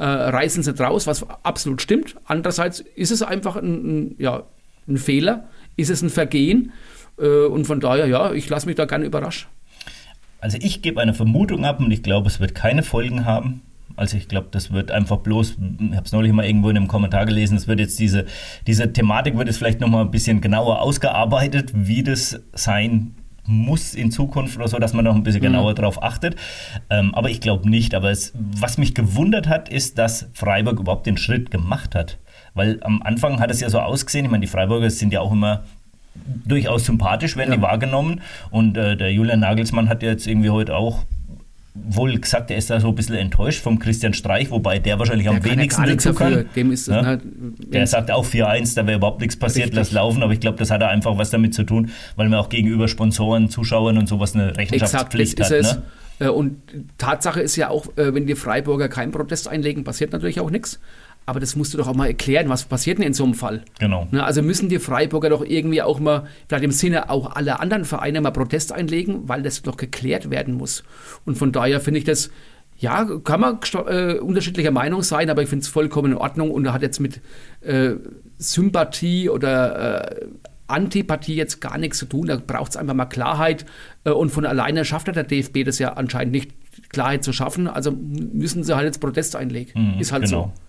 [0.00, 2.16] äh, reißen sie draus, was absolut stimmt.
[2.24, 4.44] Andererseits ist es einfach ein, ein ja,
[4.88, 5.44] ein Fehler,
[5.76, 6.72] ist es ein Vergehen.
[7.18, 9.48] Äh, und von daher, ja, ich lasse mich da gerne überraschen.
[10.40, 13.60] Also ich gebe eine Vermutung ab und ich glaube, es wird keine Folgen haben.
[13.94, 15.58] Also ich glaube, das wird einfach bloß,
[15.90, 18.24] ich habe es neulich mal irgendwo in einem Kommentar gelesen, es wird jetzt diese,
[18.66, 23.14] diese Thematik wird jetzt vielleicht nochmal ein bisschen genauer ausgearbeitet, wie das sein
[23.50, 25.46] muss in Zukunft oder so, dass man noch ein bisschen mhm.
[25.46, 26.36] genauer darauf achtet.
[26.88, 27.94] Ähm, aber ich glaube nicht.
[27.94, 32.18] Aber es, was mich gewundert hat, ist, dass Freiburg überhaupt den Schritt gemacht hat.
[32.54, 35.32] Weil am Anfang hat es ja so ausgesehen, ich meine, die Freiburger sind ja auch
[35.32, 35.64] immer
[36.44, 37.56] durchaus sympathisch, werden ja.
[37.56, 38.20] die wahrgenommen.
[38.50, 41.04] Und äh, der Julian Nagelsmann hat ja jetzt irgendwie heute auch
[41.74, 45.28] wohl gesagt, er ist da so ein bisschen enttäuscht vom Christian Streich, wobei der wahrscheinlich
[45.28, 46.46] der am wenigsten dazu kann.
[46.56, 47.02] Dem ist ja?
[47.02, 47.20] ne,
[47.58, 49.78] der sagt auch 4-1, da wäre überhaupt nichts passiert, Richtig.
[49.78, 52.40] lass laufen, aber ich glaube, das hat er einfach was damit zu tun, weil man
[52.40, 55.76] auch gegenüber Sponsoren, Zuschauern und sowas eine Rechenschaftspflicht Exakt, hat.
[55.76, 56.26] Ne?
[56.26, 56.60] Äh, und
[56.98, 60.80] Tatsache ist ja auch, äh, wenn die Freiburger keinen Protest einlegen, passiert natürlich auch nichts.
[61.26, 63.62] Aber das musst du doch auch mal erklären, was passiert denn in so einem Fall?
[63.78, 64.08] Genau.
[64.10, 67.84] Ne, also müssen die Freiburger doch irgendwie auch mal, vielleicht im Sinne auch aller anderen
[67.84, 70.82] Vereine mal Protest einlegen, weil das doch geklärt werden muss.
[71.24, 72.30] Und von daher finde ich das,
[72.78, 76.72] ja, kann man äh, unterschiedlicher Meinung sein, aber ich finde es vollkommen in Ordnung und
[76.72, 77.20] hat jetzt mit
[77.60, 77.92] äh,
[78.38, 80.26] Sympathie oder äh,
[80.66, 82.28] Antipathie jetzt gar nichts zu tun.
[82.28, 83.66] Da braucht es einfach mal Klarheit.
[84.04, 86.52] Äh, und von alleine schafft der DFB das ja anscheinend nicht,
[86.88, 87.68] Klarheit zu schaffen.
[87.68, 89.94] Also müssen sie halt jetzt Protest einlegen.
[89.94, 90.52] Mhm, Ist halt genau.
[90.54, 90.60] so.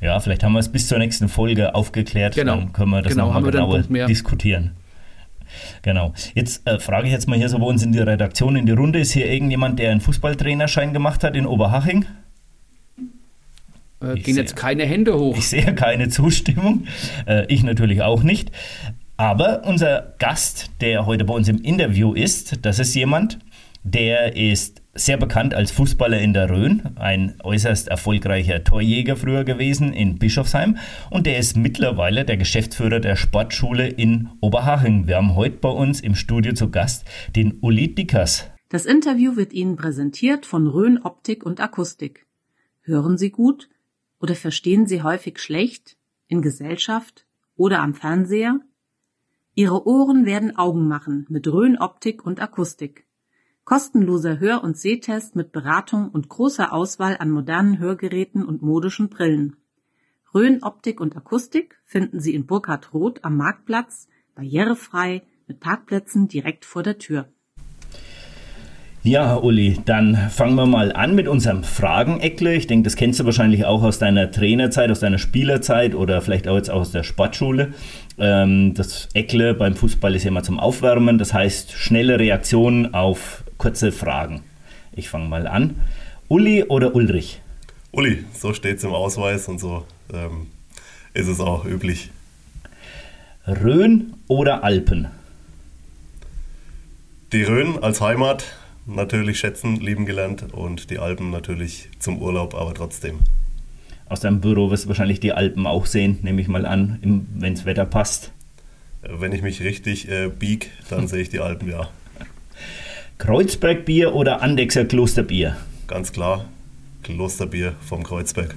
[0.00, 2.34] Ja, vielleicht haben wir es bis zur nächsten Folge aufgeklärt.
[2.34, 2.56] Genau.
[2.56, 4.72] Dann können wir das genau, nochmal genauer diskutieren.
[5.82, 6.12] Genau.
[6.34, 8.72] Jetzt äh, frage ich jetzt mal hier so bei uns in die Redaktion in die
[8.72, 9.00] Runde.
[9.00, 12.04] Ist hier irgendjemand, der einen Fußballtrainerschein gemacht hat in Oberhaching?
[14.00, 15.36] Äh, gehen sehe, jetzt keine Hände hoch.
[15.36, 16.86] Ich sehe keine Zustimmung.
[17.26, 18.52] Äh, ich natürlich auch nicht.
[19.16, 23.38] Aber unser Gast, der heute bei uns im Interview ist, das ist jemand,
[23.82, 29.92] der ist sehr bekannt als Fußballer in der Rhön, ein äußerst erfolgreicher Torjäger früher gewesen
[29.92, 30.76] in Bischofsheim
[31.10, 35.06] und der ist mittlerweile der Geschäftsführer der Sportschule in Oberhaching.
[35.06, 38.50] Wir haben heute bei uns im Studio zu Gast den Uli Dickers.
[38.68, 42.26] Das Interview wird Ihnen präsentiert von Rhön Optik und Akustik.
[42.82, 43.68] Hören Sie gut
[44.20, 48.60] oder verstehen Sie häufig schlecht in Gesellschaft oder am Fernseher?
[49.54, 53.07] Ihre Ohren werden Augen machen mit Rhön Optik und Akustik.
[53.68, 59.56] Kostenloser Hör- und Sehtest mit Beratung und großer Auswahl an modernen Hörgeräten und modischen Brillen.
[60.34, 66.64] Rhön Optik und Akustik finden Sie in Burkhard Roth am Marktplatz, barrierefrei, mit Parkplätzen direkt
[66.64, 67.28] vor der Tür.
[69.02, 72.54] Ja, Uli, dann fangen wir mal an mit unserem Frageneckle.
[72.54, 76.48] Ich denke, das kennst du wahrscheinlich auch aus deiner Trainerzeit, aus deiner Spielerzeit oder vielleicht
[76.48, 77.74] auch jetzt aus der Sportschule.
[78.16, 83.44] Ähm, das Eckle beim Fußball ist ja immer zum Aufwärmen, das heißt schnelle Reaktionen auf
[83.58, 84.42] kurze Fragen.
[84.92, 85.76] Ich fange mal an.
[86.28, 87.40] Uli oder Ulrich?
[87.92, 90.46] Uli, so steht es im Ausweis und so ähm,
[91.14, 92.10] ist es auch üblich.
[93.46, 95.08] Rhön oder Alpen?
[97.32, 98.44] Die Rhön als Heimat
[98.86, 103.20] natürlich schätzen, lieben gelernt und die Alpen natürlich zum Urlaub, aber trotzdem.
[104.08, 107.54] Aus deinem Büro wirst du wahrscheinlich die Alpen auch sehen, nehme ich mal an, wenn
[107.54, 108.32] das Wetter passt.
[109.02, 111.88] Wenn ich mich richtig äh, bieg, dann sehe ich die Alpen, ja.
[113.18, 115.56] Kreuzbergbier oder Andexer Klosterbier?
[115.88, 116.44] Ganz klar,
[117.02, 118.54] Klosterbier vom Kreuzberg.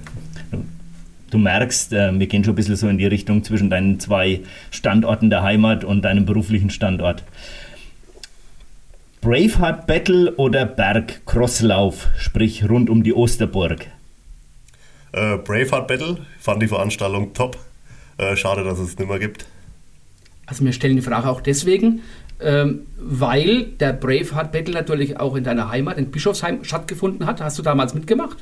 [1.30, 4.40] Du merkst, äh, wir gehen schon ein bisschen so in die Richtung zwischen deinen zwei
[4.70, 7.24] Standorten der Heimat und deinem beruflichen Standort.
[9.20, 13.86] Braveheart Battle oder Berg Crosslauf, sprich rund um die Osterburg?
[15.12, 17.58] Äh, Braveheart Battle, fand die Veranstaltung top.
[18.18, 19.44] Äh, schade, dass es nicht mehr gibt.
[20.46, 22.02] Also wir stellen die Frage auch deswegen,
[22.44, 27.40] ähm, weil der Braveheart Battle natürlich auch in deiner Heimat, in Bischofsheim, stattgefunden hat.
[27.40, 28.38] Hast du damals mitgemacht?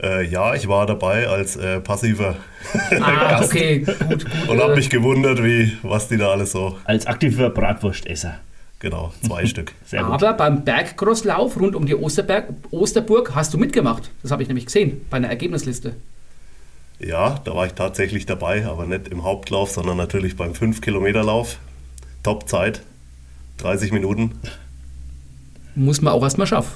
[0.00, 2.36] Äh, ja, ich war dabei als äh, passiver
[3.00, 3.50] ah, Gast.
[3.52, 4.26] okay, gut, gut.
[4.48, 6.78] Und habe mich gewundert, wie, was die da alles so...
[6.84, 8.38] Als aktiver Bratwurstesser.
[8.78, 9.72] Genau, zwei Stück.
[9.84, 10.22] Sehr gut.
[10.22, 14.10] Aber beim Bergcrosslauf rund um die Osterberg, Osterburg hast du mitgemacht.
[14.22, 15.94] Das habe ich nämlich gesehen bei einer Ergebnisliste.
[17.00, 21.58] Ja, da war ich tatsächlich dabei, aber nicht im Hauptlauf, sondern natürlich beim 5-Kilometer-Lauf.
[22.28, 22.82] Top-Zeit,
[23.56, 24.32] 30 Minuten.
[25.74, 26.72] Muss man auch erstmal schaffen.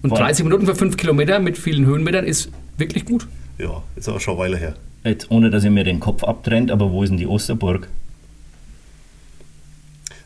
[0.00, 0.20] Und Voll.
[0.20, 3.28] 30 Minuten für 5 Kilometer mit vielen Höhenmetern ist wirklich gut.
[3.58, 4.74] ja, ist auch schon eine Weile her.
[5.04, 7.88] Jetzt, ohne dass ihr mir den Kopf abtrennt, aber wo ist denn die Osterburg?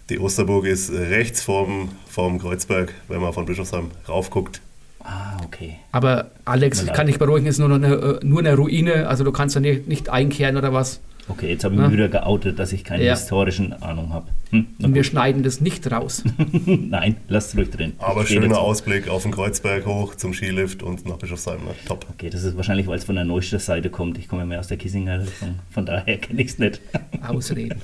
[0.08, 4.60] Die Osterburg ist rechts vorm, vorm Kreuzberg, wenn man von Bischofsheim raufguckt.
[5.00, 5.78] Ah, okay.
[5.90, 9.24] Aber Alex, ich kann dich beruhigen, ist nur, noch eine, äh, nur eine Ruine, also
[9.24, 11.00] du kannst da nicht, nicht einkehren oder was.
[11.30, 13.12] Okay, jetzt habe ich mich wieder geoutet, dass ich keine Ja.
[13.12, 14.26] historischen Ahnung habe.
[14.50, 15.06] Hm, Und wir gut.
[15.10, 16.24] schneiden das nicht raus.
[16.66, 17.92] Nein, lasst ruhig drin.
[17.98, 18.60] Aber schöner dazu.
[18.60, 21.64] Ausblick auf den Kreuzberg hoch zum Skilift und nach Bischofsheim.
[21.64, 21.70] Ne?
[21.86, 22.04] Top.
[22.12, 24.18] Okay, das ist wahrscheinlich, weil es von der Neustadt Seite kommt.
[24.18, 25.60] Ich komme ja mehr aus der Kissinger Richtung.
[25.70, 26.80] Von daher kenne ich es nicht.
[27.26, 27.80] Ausreden.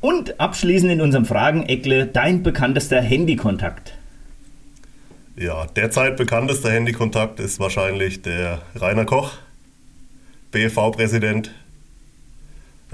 [0.00, 3.94] Und abschließend in unserem Frageneckle dein bekanntester Handykontakt.
[5.36, 9.32] Ja, derzeit bekanntester Handykontakt ist wahrscheinlich der Rainer Koch,
[10.52, 11.50] BFV-Präsident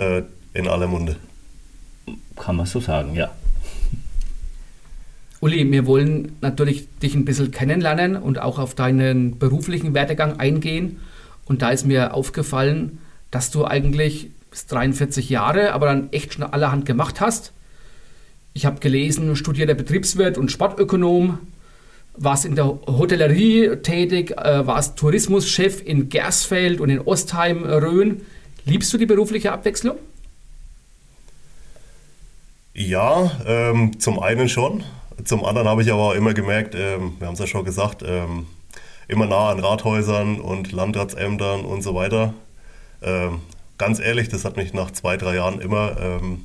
[0.02, 0.22] äh,
[0.54, 1.16] in aller Munde.
[2.36, 3.30] Kann man so sagen, ja.
[5.40, 11.00] Uli, wir wollen natürlich dich ein bisschen kennenlernen und auch auf deinen beruflichen Werdegang eingehen.
[11.46, 12.98] Und da ist mir aufgefallen,
[13.30, 17.52] dass du eigentlich bis 43 Jahre, aber dann echt schon allerhand gemacht hast.
[18.52, 21.38] Ich habe gelesen, studierter Betriebswirt und Sportökonom,
[22.14, 28.20] warst in der Hotellerie tätig, äh, warst Tourismuschef in Gersfeld und in Ostheim, Rhön.
[28.64, 29.96] Liebst du die berufliche Abwechslung?
[32.74, 34.84] Ja, ähm, zum einen schon.
[35.24, 38.02] Zum anderen habe ich aber auch immer gemerkt, ähm, wir haben es ja schon gesagt,
[38.06, 38.46] ähm,
[39.08, 42.34] immer nah an Rathäusern und Landratsämtern und so weiter.
[43.02, 43.40] Ähm,
[43.78, 46.44] ganz ehrlich, das hat mich nach zwei, drei Jahren immer, ähm,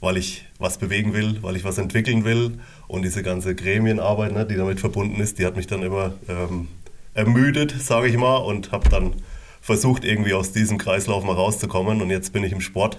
[0.00, 2.58] weil ich was bewegen will, weil ich was entwickeln will
[2.88, 6.68] und diese ganze Gremienarbeit, ne, die damit verbunden ist, die hat mich dann immer ähm,
[7.14, 9.14] ermüdet, sage ich mal, und habe dann
[9.62, 12.02] versucht, irgendwie aus diesem Kreislauf mal rauszukommen.
[12.02, 12.98] Und jetzt bin ich im Sport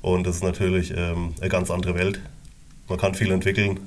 [0.00, 2.20] und das ist natürlich ähm, eine ganz andere Welt.
[2.88, 3.78] Man kann viel entwickeln.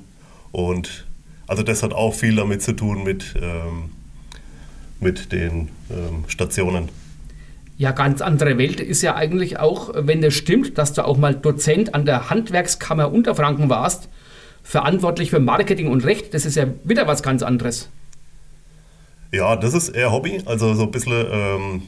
[0.52, 1.06] Und
[1.46, 3.90] also das hat auch viel damit zu tun mit, ähm,
[5.00, 6.88] mit den ähm, Stationen.
[7.76, 11.34] Ja, ganz andere Welt ist ja eigentlich auch, wenn das stimmt, dass du auch mal
[11.34, 14.08] Dozent an der Handwerkskammer Unterfranken warst,
[14.62, 16.32] verantwortlich für Marketing und Recht.
[16.32, 17.90] Das ist ja wieder was ganz anderes.
[19.32, 21.82] Ja, das ist eher Hobby, also so ein bisschen ähm,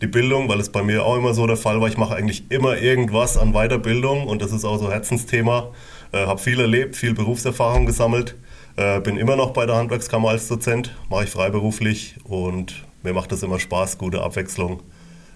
[0.00, 1.88] die Bildung, weil es bei mir auch immer so der Fall war.
[1.88, 5.70] Ich mache eigentlich immer irgendwas an Weiterbildung und das ist auch so Herzensthema.
[6.12, 8.36] Äh, habe viel erlebt, viel Berufserfahrung gesammelt,
[8.76, 13.32] äh, bin immer noch bei der Handwerkskammer als Dozent, mache ich freiberuflich und mir macht
[13.32, 14.82] das immer Spaß, gute Abwechslung.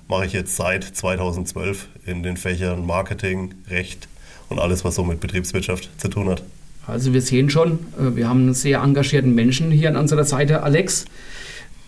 [0.09, 4.09] Mache ich jetzt seit 2012 in den Fächern Marketing, Recht
[4.49, 6.42] und alles, was so mit Betriebswirtschaft zu tun hat.
[6.87, 10.62] Also wir sehen schon, äh, wir haben einen sehr engagierten Menschen hier an unserer Seite,
[10.62, 11.05] Alex.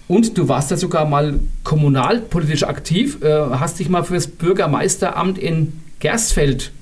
[0.06, 5.80] Und du warst ja sogar mal kommunalpolitisch aktiv, äh, hast dich mal fürs Bürgermeisteramt in
[5.98, 6.72] Gersfeld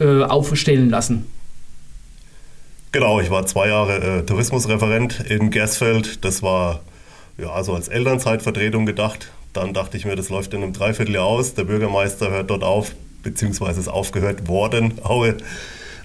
[0.00, 1.26] äh, aufstellen lassen.
[2.92, 6.24] Genau, ich war zwei Jahre Tourismusreferent in Gersfeld.
[6.24, 6.80] Das war
[7.36, 9.30] ja so als Elternzeitvertretung gedacht.
[9.52, 11.52] Dann dachte ich mir, das läuft in einem Dreivierteljahr aus.
[11.52, 14.94] Der Bürgermeister hört dort auf, beziehungsweise ist aufgehört worden.
[15.04, 15.36] Eine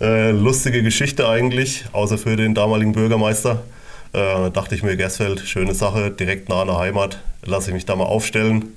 [0.03, 3.63] äh, lustige Geschichte eigentlich, außer für den damaligen Bürgermeister.
[4.11, 7.73] Äh, da dachte ich mir, Gersfeld, schöne Sache, direkt nah an der Heimat, lasse ich
[7.73, 8.73] mich da mal aufstellen.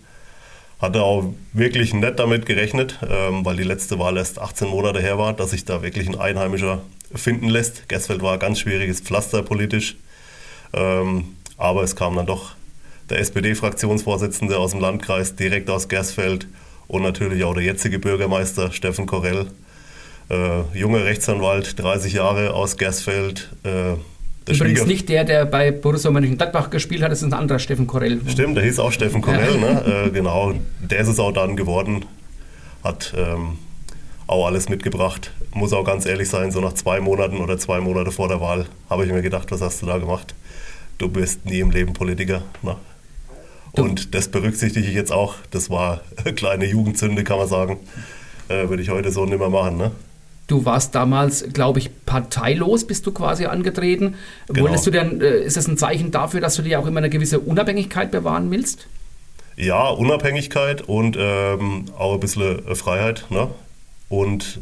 [0.80, 5.18] Hatte auch wirklich nett damit gerechnet, ähm, weil die letzte Wahl erst 18 Monate her
[5.18, 7.88] war, dass sich da wirklich ein Einheimischer finden lässt.
[7.88, 9.96] Gersfeld war ein ganz schwieriges Pflaster politisch.
[10.74, 12.52] Ähm, aber es kam dann doch
[13.10, 16.46] der SPD-Fraktionsvorsitzende aus dem Landkreis direkt aus Gersfeld
[16.86, 19.46] und natürlich auch der jetzige Bürgermeister Steffen Korell.
[20.28, 23.50] Äh, junger Rechtsanwalt, 30 Jahre aus Gersfeld.
[23.64, 23.92] Äh,
[24.48, 27.86] Übrigens Schwieger- nicht der, der bei Borussia Mönchengladbach gespielt hat, das ist ein anderer Steffen
[27.86, 28.20] Korell.
[28.28, 30.04] Stimmt, der hieß auch Steffen Korell, ne?
[30.06, 30.52] Äh, genau.
[30.80, 32.04] Der ist es auch dann geworden.
[32.84, 33.58] Hat ähm,
[34.28, 35.32] auch alles mitgebracht.
[35.54, 38.66] Muss auch ganz ehrlich sein, so nach zwei Monaten oder zwei Monate vor der Wahl
[38.90, 40.34] habe ich mir gedacht, was hast du da gemacht?
[40.98, 42.42] Du bist nie im Leben Politiker.
[42.62, 42.76] Ne?
[43.72, 45.34] Und das berücksichtige ich jetzt auch.
[45.50, 47.78] Das war eine kleine Jugendzünde, kann man sagen.
[48.48, 49.76] Äh, Würde ich heute so nicht mehr machen.
[49.76, 49.90] Ne?
[50.46, 54.14] Du warst damals, glaube ich, parteilos, bist du quasi angetreten.
[54.46, 54.62] Genau.
[54.62, 57.10] Wolltest du denn, äh, ist das ein Zeichen dafür, dass du dir auch immer eine
[57.10, 58.86] gewisse Unabhängigkeit bewahren willst?
[59.56, 63.48] Ja, Unabhängigkeit und ähm, auch ein bisschen äh, Freiheit ne?
[64.08, 64.60] und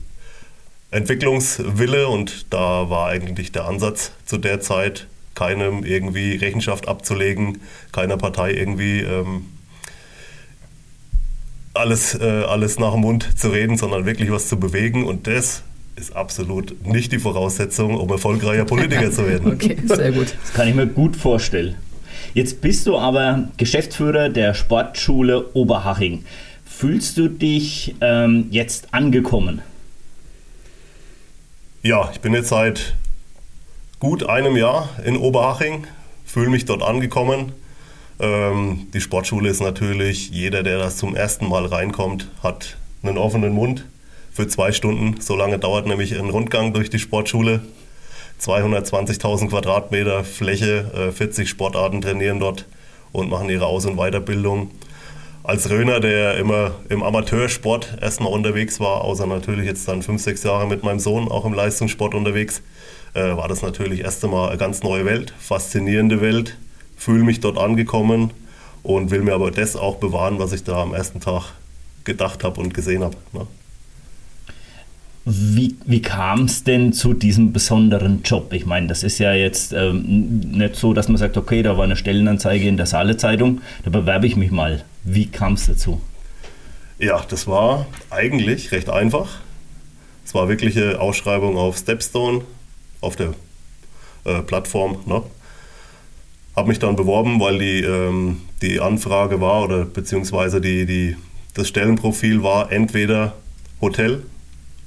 [0.90, 2.08] Entwicklungswille.
[2.08, 7.60] Und da war eigentlich der Ansatz zu der Zeit, keinem irgendwie Rechenschaft abzulegen,
[7.92, 9.46] keiner Partei irgendwie ähm,
[11.74, 15.04] alles, äh, alles nach dem Mund zu reden, sondern wirklich was zu bewegen.
[15.04, 15.62] Und das
[15.96, 19.52] ist absolut nicht die Voraussetzung, um erfolgreicher Politiker zu werden.
[19.54, 20.34] Okay, sehr gut.
[20.42, 21.76] Das kann ich mir gut vorstellen.
[22.34, 26.24] Jetzt bist du aber Geschäftsführer der Sportschule Oberhaching.
[26.64, 29.62] Fühlst du dich ähm, jetzt angekommen?
[31.82, 32.94] Ja, ich bin jetzt seit
[34.00, 35.86] gut einem Jahr in Oberhaching,
[36.24, 37.52] fühle mich dort angekommen.
[38.18, 43.52] Ähm, die Sportschule ist natürlich, jeder, der das zum ersten Mal reinkommt, hat einen offenen
[43.52, 43.84] Mund
[44.34, 45.20] für zwei Stunden.
[45.20, 47.62] So lange dauert nämlich ein Rundgang durch die Sportschule.
[48.40, 52.66] 220.000 Quadratmeter Fläche, 40 äh, Sportarten trainieren dort
[53.12, 54.72] und machen ihre Aus- und Weiterbildung.
[55.44, 60.42] Als Röner, der immer im Amateursport erstmal unterwegs war, außer natürlich jetzt dann fünf, sechs
[60.42, 62.60] Jahre mit meinem Sohn auch im Leistungssport unterwegs,
[63.14, 66.56] äh, war das natürlich erst einmal eine ganz neue Welt, faszinierende Welt.
[66.96, 68.32] Fühle mich dort angekommen
[68.82, 71.52] und will mir aber das auch bewahren, was ich da am ersten Tag
[72.02, 73.16] gedacht habe und gesehen habe.
[73.32, 73.46] Ne?
[75.26, 78.52] Wie, wie kam es denn zu diesem besonderen Job?
[78.52, 81.84] Ich meine, das ist ja jetzt ähm, nicht so, dass man sagt, okay, da war
[81.84, 84.84] eine Stellenanzeige in der Saale-Zeitung, da bewerbe ich mich mal.
[85.02, 86.02] Wie kam es dazu?
[86.98, 89.40] Ja, das war eigentlich recht einfach.
[90.26, 92.42] Es war wirklich eine Ausschreibung auf Stepstone,
[93.00, 93.32] auf der
[94.24, 94.98] äh, Plattform.
[95.06, 95.22] Ne?
[96.54, 101.16] Habe mich dann beworben, weil die, ähm, die Anfrage war oder beziehungsweise die, die,
[101.54, 103.34] das Stellenprofil war entweder
[103.80, 104.22] Hotel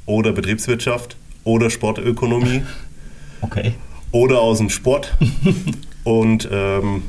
[0.08, 2.64] oder Betriebswirtschaft oder Sportökonomie.
[3.40, 3.76] Okay.
[4.12, 5.16] Oder aus dem Sport.
[6.04, 7.04] Und ähm,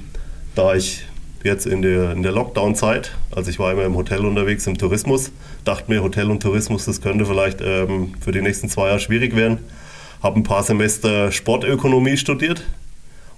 [0.54, 1.06] da ich
[1.42, 5.30] jetzt in der, in der Lockdown-Zeit, also ich war immer im Hotel unterwegs, im Tourismus,
[5.64, 9.34] dachte mir, Hotel und Tourismus, das könnte vielleicht ähm, für die nächsten zwei Jahre schwierig
[9.34, 9.58] werden.
[10.22, 12.62] Habe ein paar Semester Sportökonomie studiert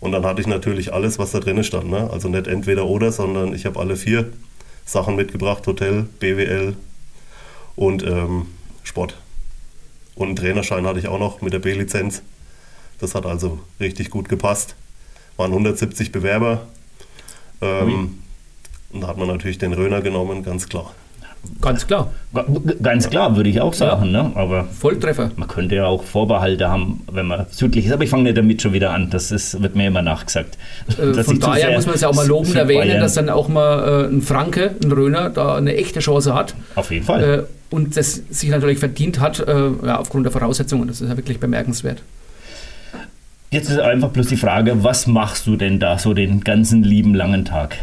[0.01, 1.90] und dann hatte ich natürlich alles, was da drin stand.
[1.90, 2.09] Ne?
[2.11, 4.33] Also nicht entweder oder, sondern ich habe alle vier
[4.85, 6.75] Sachen mitgebracht: Hotel, BWL
[7.77, 8.46] und ähm,
[8.83, 9.16] Sport.
[10.21, 12.21] Und einen Trainerschein hatte ich auch noch mit der B-Lizenz.
[12.99, 14.75] Das hat also richtig gut gepasst.
[15.39, 16.67] Waren 170 Bewerber.
[17.63, 18.19] Ähm,
[18.91, 20.95] und da hat man natürlich den Röner genommen, ganz klar.
[21.61, 22.11] Ganz klar.
[22.83, 24.12] Ganz klar, würde ich auch sagen.
[24.12, 24.22] Ja.
[24.22, 24.33] Ne?
[24.35, 25.31] Aber Volltreffer.
[25.37, 27.92] Man könnte ja auch Vorbehalte haben, wenn man südlich ist.
[27.92, 29.11] Aber ich fange nicht damit schon wieder an.
[29.11, 30.57] Das ist, wird mir immer nachgesagt.
[30.98, 34.07] Äh, von daher muss man es ja auch mal lobend erwähnen, dass dann auch mal
[34.07, 36.55] äh, ein Franke, ein Röner, da eine echte Chance hat.
[36.74, 37.22] Auf jeden Fall.
[37.24, 40.88] Äh, und das sich natürlich verdient hat, äh, ja, aufgrund der Voraussetzungen.
[40.88, 42.03] Das ist ja wirklich bemerkenswert.
[43.50, 47.14] Jetzt ist einfach bloß die Frage, was machst du denn da so den ganzen lieben
[47.14, 47.76] langen Tag?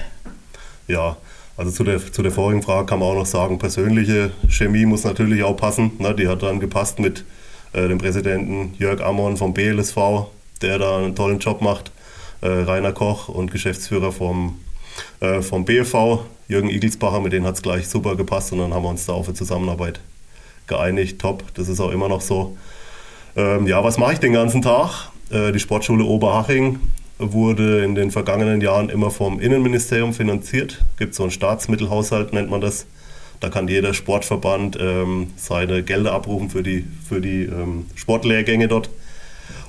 [0.88, 1.18] Ja,
[1.58, 5.04] also zu der, zu der vorigen Frage kann man auch noch sagen, persönliche Chemie muss
[5.04, 5.92] natürlich auch passen.
[5.98, 6.14] Ne?
[6.14, 7.26] Die hat dann gepasst mit
[7.74, 9.98] äh, dem Präsidenten Jörg Ammon vom BLSV,
[10.62, 11.92] der da einen tollen Job macht.
[12.42, 14.60] Äh, Rainer Koch und Geschäftsführer vom,
[15.20, 18.84] äh, vom BFV, Jürgen Igelsbacher, mit denen hat es gleich super gepasst und dann haben
[18.84, 20.00] wir uns da auf eine Zusammenarbeit
[20.68, 21.20] geeinigt.
[21.20, 22.56] Top, das ist auch immer noch so.
[23.36, 25.10] Ähm, ja, was mache ich den ganzen Tag?
[25.32, 26.80] Äh, die Sportschule Oberhaching
[27.20, 30.86] wurde in den vergangenen Jahren immer vom Innenministerium finanziert.
[30.92, 32.86] Es Gibt so einen Staatsmittelhaushalt, nennt man das.
[33.40, 38.90] Da kann jeder Sportverband ähm, seine Gelder abrufen für die, für die ähm, Sportlehrgänge dort.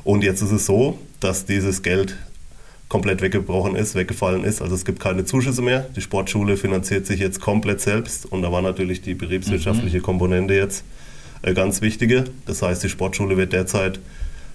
[0.04, 2.16] Und jetzt ist es so, dass dieses Geld
[2.88, 4.62] komplett weggebrochen ist, weggefallen ist.
[4.62, 5.86] Also es gibt keine Zuschüsse mehr.
[5.94, 8.24] Die Sportschule finanziert sich jetzt komplett selbst.
[8.24, 10.02] Und da war natürlich die betriebswirtschaftliche mhm.
[10.02, 10.84] Komponente jetzt
[11.42, 12.24] äh, ganz wichtige.
[12.46, 14.00] Das heißt, die Sportschule wird derzeit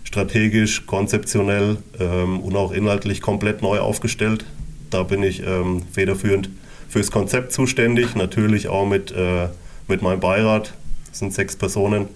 [0.04, 4.46] strategisch, konzeptionell ähm, und auch inhaltlich komplett neu aufgestellt.
[4.90, 6.50] Da bin ich ähm, federführend
[6.90, 9.48] fürs Konzept zuständig, natürlich auch mit, äh,
[9.88, 10.74] mit meinem Beirat.
[11.10, 12.08] Das sind sechs Personen,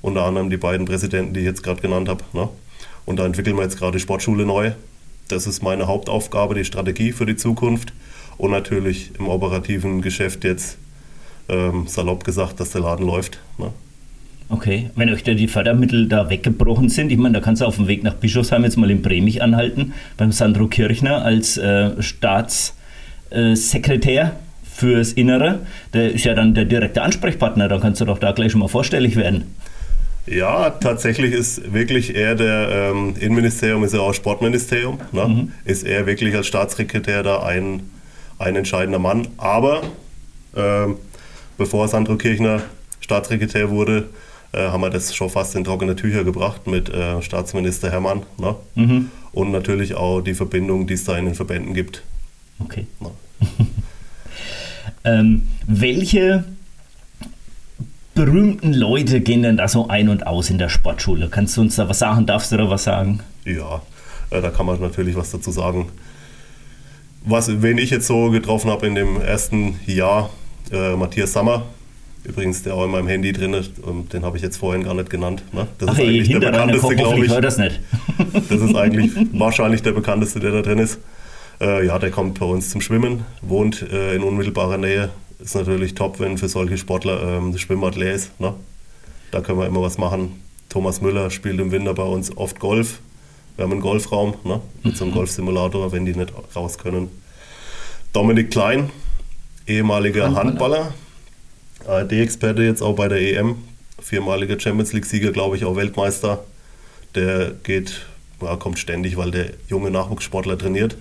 [0.00, 2.24] unter anderem die beiden Präsidenten, die ich jetzt gerade genannt habe.
[2.32, 2.48] Ne?
[3.04, 4.72] Und da entwickeln wir jetzt gerade die Sportschule neu.
[5.28, 7.92] Das ist meine Hauptaufgabe, die Strategie für die Zukunft
[8.36, 10.78] und natürlich im operativen Geschäft jetzt
[11.48, 13.40] ähm, salopp gesagt, dass der Laden läuft.
[13.58, 13.72] Ne?
[14.48, 17.76] Okay, wenn euch da die Fördermittel da weggebrochen sind, ich meine, da kannst du auf
[17.76, 24.22] dem Weg nach Bischofsheim jetzt mal in Bremich anhalten, beim Sandro Kirchner als äh, Staatssekretär
[24.22, 24.30] äh,
[24.70, 25.60] fürs Innere.
[25.94, 28.68] Der ist ja dann der direkte Ansprechpartner, da kannst du doch da gleich schon mal
[28.68, 29.44] vorstellig werden.
[30.26, 35.28] Ja, tatsächlich ist wirklich er der ähm, Innenministerium, ist ja auch Sportministerium, ne?
[35.28, 35.52] mhm.
[35.64, 37.90] ist er wirklich als Staatssekretär da ein,
[38.38, 39.28] ein entscheidender Mann.
[39.36, 39.82] Aber
[40.56, 40.96] ähm,
[41.58, 42.62] bevor Sandro Kirchner
[43.00, 44.08] Staatssekretär wurde,
[44.54, 48.22] äh, haben wir das schon fast in trockene Tücher gebracht mit äh, Staatsminister Hermann.
[48.38, 48.54] Ne?
[48.74, 49.10] Mhm.
[49.32, 52.02] Und natürlich auch die Verbindung, die es da in den Verbänden gibt.
[52.60, 52.86] Okay.
[53.00, 53.10] Ne?
[55.04, 56.44] ähm, welche
[58.14, 61.28] berühmten Leute gehen denn da so ein und aus in der Sportschule?
[61.28, 62.26] Kannst du uns da was sagen?
[62.26, 63.20] Darfst du da was sagen?
[63.44, 63.82] Ja,
[64.30, 65.88] äh, da kann man natürlich was dazu sagen.
[67.26, 70.30] Was, wen ich jetzt so getroffen habe in dem ersten Jahr,
[70.70, 71.64] äh, Matthias Sammer,
[72.24, 73.72] Übrigens, der auch in meinem Handy drin ist,
[74.12, 75.42] den habe ich jetzt vorhin gar nicht genannt.
[75.52, 75.66] Ne?
[75.78, 77.32] Das Ach, ist eigentlich der bekannteste, glaube ich.
[77.32, 77.80] Das, nicht.
[78.48, 80.98] das ist eigentlich wahrscheinlich der bekannteste, der da drin ist.
[81.60, 85.10] Äh, ja, der kommt bei uns zum Schwimmen, wohnt äh, in unmittelbarer Nähe.
[85.38, 88.40] Ist natürlich top, wenn für solche Sportler ähm, das Schwimmbad leer ist.
[88.40, 88.54] Ne?
[89.30, 90.40] Da können wir immer was machen.
[90.70, 93.00] Thomas Müller spielt im Winter bei uns oft Golf.
[93.56, 94.62] Wir haben einen Golfraum ne?
[94.82, 95.18] mit so einem mhm.
[95.18, 97.08] Golfsimulator, wenn die nicht raus können.
[98.14, 98.90] Dominik Klein,
[99.66, 100.94] ehemaliger Handballer, Handballer
[101.86, 103.56] ARD-Experte jetzt auch bei der EM,
[104.00, 106.44] viermaliger Champions League-Sieger, glaube ich, auch Weltmeister.
[107.14, 108.02] Der geht,
[108.42, 110.96] ja, kommt ständig, weil der junge Nachwuchssportler trainiert.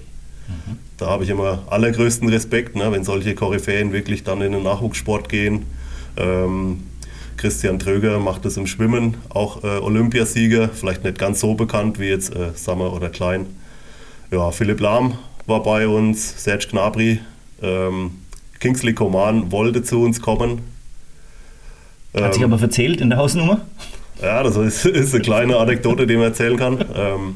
[0.48, 0.78] Mhm.
[0.98, 5.30] Da habe ich immer allergrößten Respekt, ne, wenn solche Koryphäen wirklich dann in den Nachwuchssport
[5.30, 5.66] gehen.
[6.18, 6.84] Ähm,
[7.38, 12.08] Christian Tröger macht es im Schwimmen, auch äh, Olympiasieger, vielleicht nicht ganz so bekannt wie
[12.10, 13.48] jetzt äh, Sammer oder Klein.
[14.32, 17.20] Ja, Philipp Lahm war bei uns, Serge Gnabry,
[17.62, 18.12] ähm,
[18.60, 20.62] Kingsley Coman wollte zu uns kommen.
[22.14, 23.62] Hat ähm, sich aber verzählt in der Hausnummer?
[24.22, 26.84] Ja, das ist, ist eine kleine Anekdote, die man erzählen kann.
[26.96, 27.36] Ähm,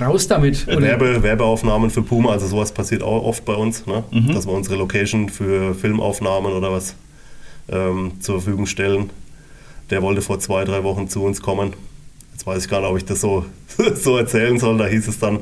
[0.00, 0.66] Raus damit.
[0.66, 4.04] Werbe, Werbeaufnahmen für Puma, also sowas passiert auch oft bei uns, ne?
[4.10, 4.34] mhm.
[4.34, 6.94] dass wir unsere Location für Filmaufnahmen oder was
[7.70, 9.10] ähm, zur Verfügung stellen.
[9.88, 11.72] Der wollte vor zwei, drei Wochen zu uns kommen.
[12.32, 13.46] Jetzt weiß ich gar nicht, ob ich das so,
[13.94, 14.76] so erzählen soll.
[14.76, 15.40] Da hieß es dann,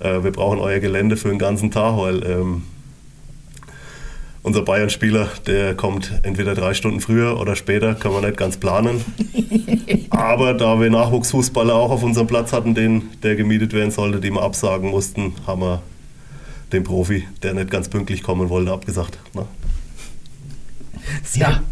[0.00, 2.62] äh, wir brauchen euer Gelände für den ganzen Tag, weil ähm,
[4.42, 9.04] unser Bayern-Spieler, der kommt entweder drei Stunden früher oder später, kann man nicht ganz planen.
[10.10, 14.30] Aber da wir Nachwuchsfußballer auch auf unserem Platz hatten, den, der gemietet werden sollte, die
[14.30, 15.82] wir absagen mussten, haben wir
[16.72, 19.18] den Profi, der nicht ganz pünktlich kommen wollte, abgesagt.
[19.34, 19.44] Ne?
[21.34, 21.62] Ja.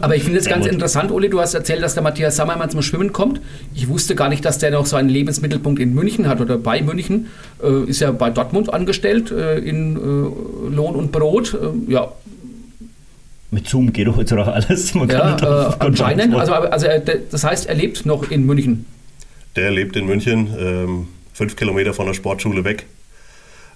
[0.00, 0.72] Aber ich finde es ganz gut.
[0.72, 3.40] interessant, Uli, du hast erzählt, dass der Matthias Sammermann zum Schwimmen kommt.
[3.74, 6.82] Ich wusste gar nicht, dass der noch so einen Lebensmittelpunkt in München hat oder bei
[6.82, 7.28] München.
[7.62, 11.54] Äh, ist ja bei Dortmund angestellt äh, in äh, Lohn und Brot.
[11.54, 12.12] Äh, ja.
[13.50, 14.94] Mit Zoom geht doch jetzt auch alles.
[14.94, 15.36] Man ja,
[15.70, 16.34] äh, anscheinend.
[16.34, 16.86] Also, also
[17.30, 18.86] das heißt, er lebt noch in München.
[19.56, 22.86] Der lebt in München, ähm, fünf Kilometer von der Sportschule weg.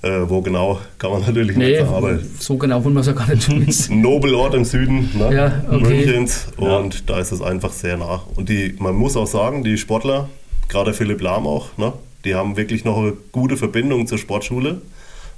[0.03, 1.95] Äh, wo genau, kann man natürlich nee, nicht sagen.
[1.95, 4.01] Aber so genau wollen wir es ja gar nicht wissen.
[4.03, 5.35] Nobelort im Süden ne?
[5.35, 6.05] ja, okay.
[6.05, 7.01] Münchens und ja.
[7.07, 8.23] da ist es einfach sehr nah.
[8.37, 10.29] Und die, man muss auch sagen, die Sportler,
[10.69, 11.95] gerade Philipp Lahm auch, ne?
[12.25, 14.83] die haben wirklich noch eine gute Verbindung zur Sportschule,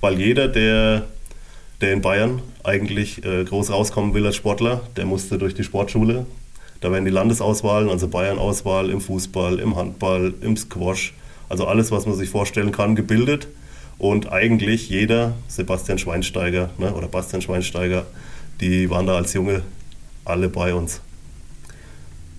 [0.01, 1.05] weil jeder, der,
[1.81, 6.27] der in Bayern eigentlich äh, groß rauskommen will als Sportler, der musste durch die Sportschule.
[6.81, 11.13] Da werden die Landesauswahlen, also Bayern-Auswahl im Fußball, im Handball, im Squash,
[11.49, 13.49] also alles, was man sich vorstellen kann, gebildet.
[13.99, 18.07] Und eigentlich jeder, Sebastian Schweinsteiger ne, oder Bastian Schweinsteiger,
[18.61, 19.62] die waren da als Junge
[20.24, 21.01] alle bei uns.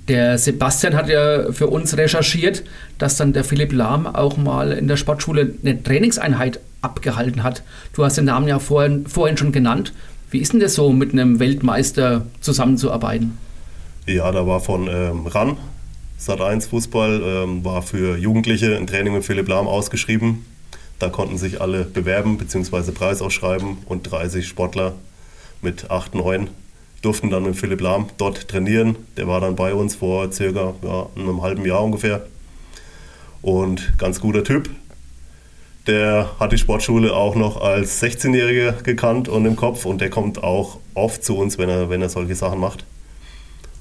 [0.08, 2.64] Der Sebastian hat ja für uns recherchiert,
[2.98, 7.62] dass dann der Philipp Lahm auch mal in der Sportschule eine Trainingseinheit abgehalten hat.
[7.94, 9.94] Du hast den Namen ja vorhin, vorhin schon genannt.
[10.32, 13.38] Wie ist denn das so, mit einem Weltmeister zusammenzuarbeiten?
[14.08, 15.58] Ja, da war von ähm, RAN,
[16.20, 20.46] Sat1 Fußball, ähm, war für Jugendliche ein Training mit Philipp Lahm ausgeschrieben.
[21.00, 22.92] Da konnten sich alle bewerben bzw.
[22.92, 24.94] Preis ausschreiben und 30 Sportler
[25.62, 26.50] mit 8, 9
[27.02, 28.98] durften dann mit Philipp Lahm dort trainieren.
[29.18, 32.26] Der war dann bei uns vor circa ja, einem halben Jahr ungefähr.
[33.42, 34.70] Und ganz guter Typ.
[35.88, 40.44] Der hat die Sportschule auch noch als 16-Jähriger gekannt und im Kopf und der kommt
[40.44, 42.84] auch oft zu uns, wenn er, wenn er solche Sachen macht.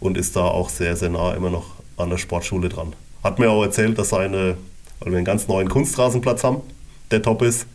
[0.00, 2.94] Und ist da auch sehr, sehr nah immer noch an der Sportschule dran.
[3.24, 4.56] Hat mir auch erzählt, dass seine,
[5.00, 6.62] weil wir einen ganz neuen Kunstrasenplatz haben,
[7.11, 7.66] der top ist,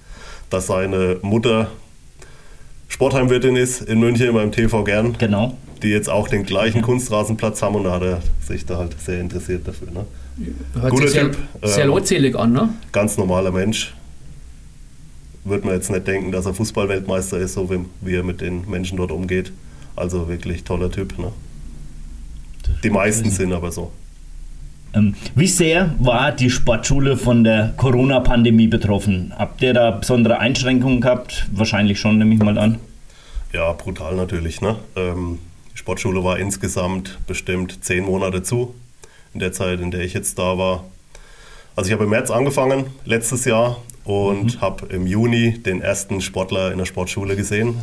[0.49, 1.69] dass seine Mutter
[2.87, 5.17] Sportheimwirtin ist in München beim TV Gern.
[5.17, 5.57] Genau.
[5.81, 9.19] Die jetzt auch den gleichen Kunstrasenplatz haben und da hat er sich da halt sehr
[9.19, 9.89] interessiert dafür.
[9.91, 10.05] Ne?
[10.79, 11.37] Hört Guter sich Typ.
[11.61, 12.69] Sehr, sehr leutselig an, ne?
[12.91, 13.95] Ganz normaler Mensch.
[15.43, 18.69] Würde man jetzt nicht denken, dass er Fußballweltmeister ist, so wie, wie er mit den
[18.69, 19.51] Menschen dort umgeht.
[19.95, 21.17] Also wirklich toller Typ.
[21.17, 21.31] Ne?
[22.83, 23.91] Die meisten sind aber so.
[24.95, 29.33] Ähm, wie sehr war die Sportschule von der Corona-Pandemie betroffen?
[29.37, 31.47] Habt ihr da besondere Einschränkungen gehabt?
[31.51, 32.79] Wahrscheinlich schon, nehme ich mal an.
[33.51, 34.61] Ja, brutal natürlich.
[34.61, 34.75] Ne?
[34.95, 35.39] Ähm,
[35.73, 38.75] die Sportschule war insgesamt bestimmt zehn Monate zu,
[39.33, 40.83] in der Zeit, in der ich jetzt da war.
[41.75, 44.61] Also ich habe im März angefangen, letztes Jahr, und mhm.
[44.61, 47.75] habe im Juni den ersten Sportler in der Sportschule gesehen.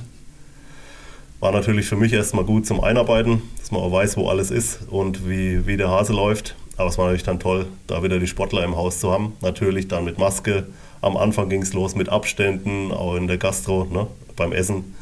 [1.41, 4.81] War natürlich für mich erstmal gut zum Einarbeiten, dass man auch weiß, wo alles ist
[4.91, 6.55] und wie, wie der Hase läuft.
[6.77, 9.35] Aber es war natürlich dann toll, da wieder die Sportler im Haus zu haben.
[9.43, 10.67] Natürlich dann mit Maske.
[11.03, 14.07] Am Anfang ging es los mit Abständen, auch in der Gastro, ne,
[14.37, 14.95] beim Essen.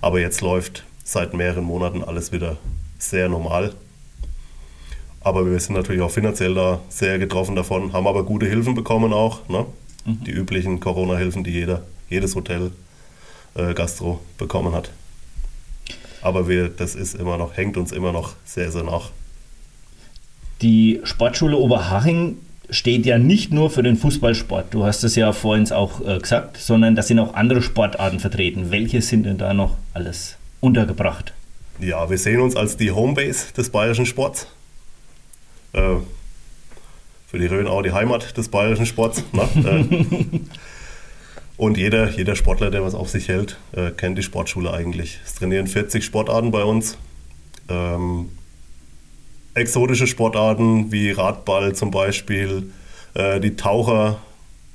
[0.00, 2.56] Aber jetzt läuft seit mehreren Monaten alles wieder
[2.98, 3.72] sehr normal.
[5.20, 9.12] Aber wir sind natürlich auch finanziell da sehr getroffen davon, haben aber gute Hilfen bekommen
[9.12, 9.48] auch.
[9.48, 9.66] Ne?
[10.04, 10.24] Mhm.
[10.24, 12.72] Die üblichen Corona-Hilfen, die jeder, jedes Hotel
[13.54, 14.90] äh, Gastro bekommen hat.
[16.22, 19.10] Aber wir, das ist immer noch, hängt uns immer noch sehr, sehr nach.
[20.62, 22.36] Die Sportschule Oberhaching
[22.70, 26.58] steht ja nicht nur für den Fußballsport, du hast es ja vorhin auch äh, gesagt,
[26.58, 28.70] sondern da sind auch andere Sportarten vertreten.
[28.70, 31.32] Welche sind denn da noch alles untergebracht?
[31.80, 34.48] Ja, wir sehen uns als die Homebase des bayerischen Sports.
[35.72, 35.96] Äh,
[37.26, 39.22] für die Rhön auch die Heimat des bayerischen Sports.
[39.32, 39.48] Ne?
[40.32, 40.38] äh,
[41.58, 45.18] Und jeder, jeder Sportler, der was auf sich hält, äh, kennt die Sportschule eigentlich.
[45.24, 46.96] Es trainieren 40 Sportarten bei uns.
[47.68, 48.30] Ähm,
[49.58, 52.70] exotische Sportarten wie Radball zum Beispiel,
[53.14, 54.18] äh, die Taucher,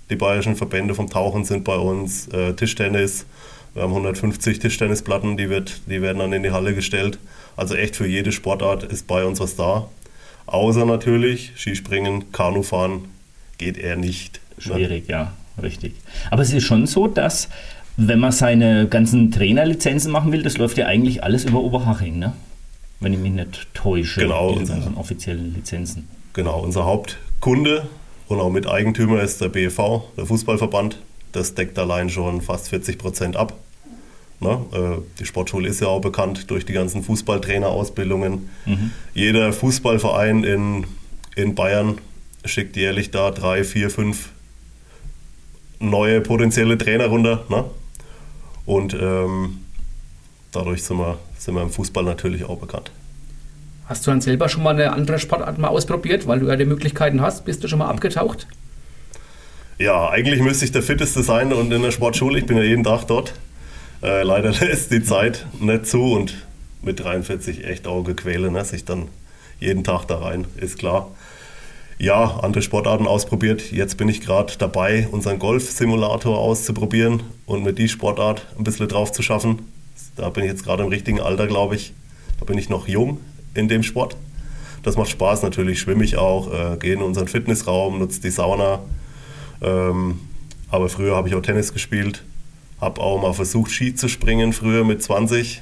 [0.10, 3.26] die bayerischen Verbände vom Tauchen sind bei uns, äh, Tischtennis.
[3.74, 7.18] Wir haben 150 Tischtennisplatten, die, wird, die werden dann in die Halle gestellt.
[7.56, 9.88] Also echt für jede Sportart ist bei uns was da.
[10.46, 13.06] Außer natürlich Skispringen, Kanufahren
[13.58, 14.42] geht eher nicht.
[14.58, 15.96] Schwierig, ja, richtig.
[16.30, 17.50] Aber es ist schon so, dass
[17.98, 22.34] wenn man seine ganzen Trainerlizenzen machen will, das läuft ja eigentlich alles über Oberhaching, ne?
[23.00, 24.22] Wenn ich mich nicht täusche.
[24.22, 24.58] Genau.
[24.58, 26.08] Diese ganzen offiziellen Lizenzen.
[26.34, 27.88] Genau, unser Hauptkunde
[28.28, 31.00] und auch Miteigentümer ist der BEV, der Fußballverband.
[31.32, 33.54] Das deckt allein schon fast 40 Prozent ab.
[34.40, 34.66] Ne?
[34.74, 38.50] Äh, die Sportschule ist ja auch bekannt durch die ganzen Fußballtrainerausbildungen.
[38.66, 38.92] Mhm.
[39.14, 40.86] Jeder Fußballverein in,
[41.36, 41.98] in Bayern
[42.46, 44.30] schickt jährlich da drei, vier, fünf
[45.80, 47.46] neue potenzielle Trainer runter.
[47.50, 47.66] Ne?
[48.66, 49.60] Und ähm,
[50.52, 52.92] dadurch sind wir, sind wir im Fußball natürlich auch bekannt.
[53.86, 56.64] Hast du dann selber schon mal eine andere Sportart mal ausprobiert, weil du ja die
[56.64, 57.44] Möglichkeiten hast?
[57.44, 58.48] Bist du schon mal abgetaucht?
[59.78, 62.86] Ja, eigentlich müsste ich der Fitteste sein und in der Sportschule, ich bin ja jeden
[62.86, 63.34] Tag dort.
[64.02, 66.34] Äh, leider lässt die Zeit nicht zu und
[66.82, 68.64] mit 43 echt Augequäle, ne?
[68.64, 69.10] sich dann
[69.60, 71.12] jeden Tag da rein, ist klar.
[72.00, 73.72] Ja, andere Sportarten ausprobiert.
[73.72, 79.12] Jetzt bin ich gerade dabei, unseren Golf-Simulator auszuprobieren und mit die Sportart ein bisschen drauf
[79.12, 79.73] zu schaffen.
[80.16, 81.94] Da bin ich jetzt gerade im richtigen Alter, glaube ich.
[82.40, 83.20] Da bin ich noch jung
[83.54, 84.16] in dem Sport.
[84.84, 88.80] Das macht Spaß natürlich, schwimme ich auch, äh, gehe in unseren Fitnessraum, nutze die Sauna.
[89.62, 90.20] Ähm,
[90.70, 92.24] aber früher habe ich auch Tennis gespielt,
[92.82, 95.62] habe auch mal versucht, Ski zu springen, früher mit 20.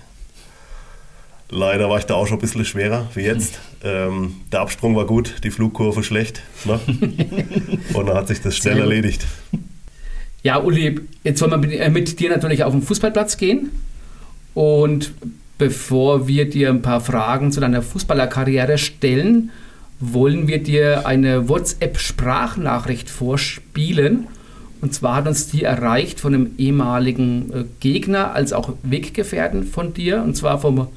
[1.50, 3.60] Leider war ich da auch schon ein bisschen schwerer wie jetzt.
[3.84, 6.44] Ähm, der Absprung war gut, die Flugkurve schlecht.
[6.66, 6.80] Ne?
[7.96, 9.26] Und dann hat sich das schnell erledigt.
[10.44, 13.72] Ja, Uli, jetzt soll man mit, äh, mit dir natürlich auf den Fußballplatz gehen.
[14.54, 15.14] Und
[15.58, 19.52] bevor wir dir ein paar Fragen zu deiner Fußballerkarriere stellen,
[20.00, 24.28] wollen wir dir eine WhatsApp-Sprachnachricht vorspielen.
[24.82, 29.94] Und zwar hat uns die erreicht von einem ehemaligen äh, Gegner als auch Weggefährten von
[29.94, 30.88] dir, und zwar vom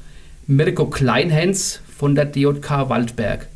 [0.47, 3.47] Mirko Kleinhens von der DJK Waldberg.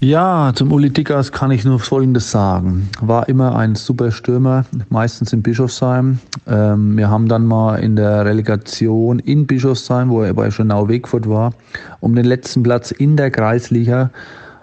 [0.00, 2.88] Ja, zum Uli Dickers kann ich nur Folgendes sagen.
[3.00, 6.20] War immer ein super Stürmer, meistens in Bischofsheim.
[6.46, 11.52] Ähm, wir haben dann mal in der Relegation in Bischofsheim, wo er bei Schönau-Wegfurt war,
[11.98, 14.12] um den letzten Platz in der Kreisliga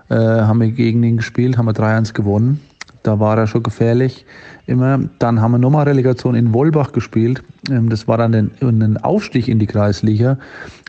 [0.07, 2.61] äh, haben wir gegen ihn gespielt, haben wir 3-1 gewonnen.
[3.05, 4.25] Da war er schon gefährlich
[4.65, 4.99] immer.
[5.19, 7.43] Dann haben wir nochmal Relegation in Wolbach gespielt.
[7.69, 10.39] Ähm, das war dann ein Aufstieg in die Kreisliga.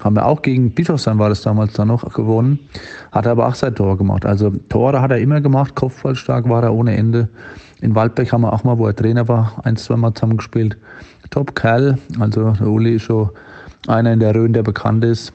[0.03, 2.59] Haben wir auch gegen Bischofsheim war das damals dann noch gewonnen.
[3.13, 4.25] Hat er aber auch sein Tor gemacht.
[4.25, 5.75] Also Tore hat er immer gemacht.
[5.75, 7.29] Kopfballstark war er ohne Ende.
[7.83, 10.79] In Waldberg haben wir auch mal, wo er Trainer war, ein, zwei Mal zusammen gespielt.
[11.29, 11.99] Top Kerl.
[12.19, 13.29] Also der Uli ist schon
[13.89, 15.35] einer in der Rhön, der bekannt ist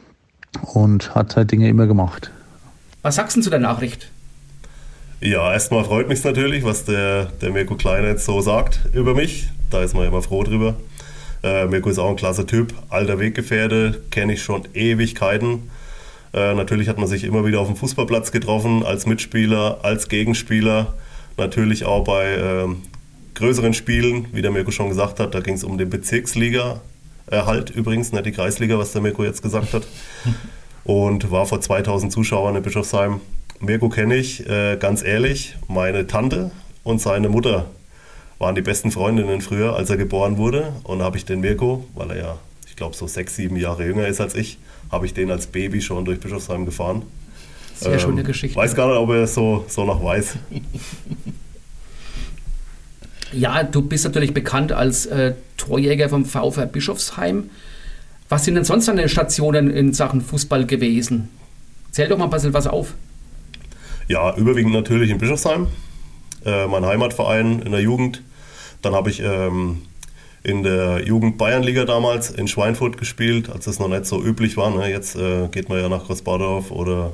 [0.74, 2.32] und hat seine Dinge immer gemacht.
[3.04, 4.10] Was sagst du zu der Nachricht?
[5.24, 9.50] Ja, erstmal freut mich natürlich, was der, der Mirko Kleiner jetzt so sagt über mich.
[9.70, 10.74] Da ist man immer froh drüber.
[11.44, 15.70] Äh, Mirko ist auch ein klasse Typ, alter Weggefährte, kenne ich schon Ewigkeiten.
[16.34, 20.96] Äh, natürlich hat man sich immer wieder auf dem Fußballplatz getroffen, als Mitspieler, als Gegenspieler.
[21.38, 22.68] Natürlich auch bei äh,
[23.36, 25.36] größeren Spielen, wie der Mirko schon gesagt hat.
[25.36, 29.76] Da ging es um den Bezirksliga-Erhalt übrigens, nicht die Kreisliga, was der Mirko jetzt gesagt
[29.76, 29.84] hat.
[30.84, 33.22] Und war vor 2000 Zuschauern in Bischofsheim
[33.62, 36.50] Mirko kenne ich, äh, ganz ehrlich, meine Tante
[36.84, 37.68] und seine Mutter
[38.40, 40.74] waren die besten Freundinnen früher, als er geboren wurde.
[40.84, 42.38] Und da habe ich den Mirko, weil er ja,
[42.68, 44.58] ich glaube, so sechs, sieben Jahre jünger ist als ich,
[44.92, 47.04] habe ich den als Baby schon durch Bischofsheim gefahren.
[47.76, 48.58] Sehr ähm, schöne Geschichte.
[48.58, 50.38] Weiß gar nicht, ob er es so, so noch weiß.
[53.34, 57.50] Ja, du bist natürlich bekannt als äh, Torjäger vom VfR Bischofsheim.
[58.28, 61.30] Was sind denn sonst an den Stationen in Sachen Fußball gewesen?
[61.92, 62.94] Zähl doch mal ein bisschen was auf.
[64.12, 65.68] Ja, überwiegend natürlich in Bischofsheim,
[66.44, 68.22] äh, mein Heimatverein in der Jugend.
[68.82, 69.84] Dann habe ich ähm,
[70.44, 74.70] in der Jugend Bayernliga damals in Schweinfurt gespielt, als es noch nicht so üblich war.
[74.70, 74.90] Ne?
[74.90, 77.14] Jetzt äh, geht man ja nach Großbadorf oder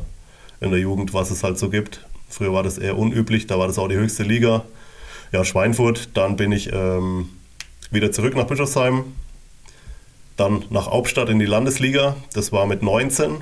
[0.59, 2.03] in der Jugend, was es halt so gibt.
[2.29, 4.65] Früher war das eher unüblich, da war das auch die höchste Liga.
[5.31, 7.29] Ja, Schweinfurt, dann bin ich ähm,
[7.91, 9.03] wieder zurück nach Bischofsheim,
[10.35, 13.35] dann nach Hauptstadt in die Landesliga, das war mit 19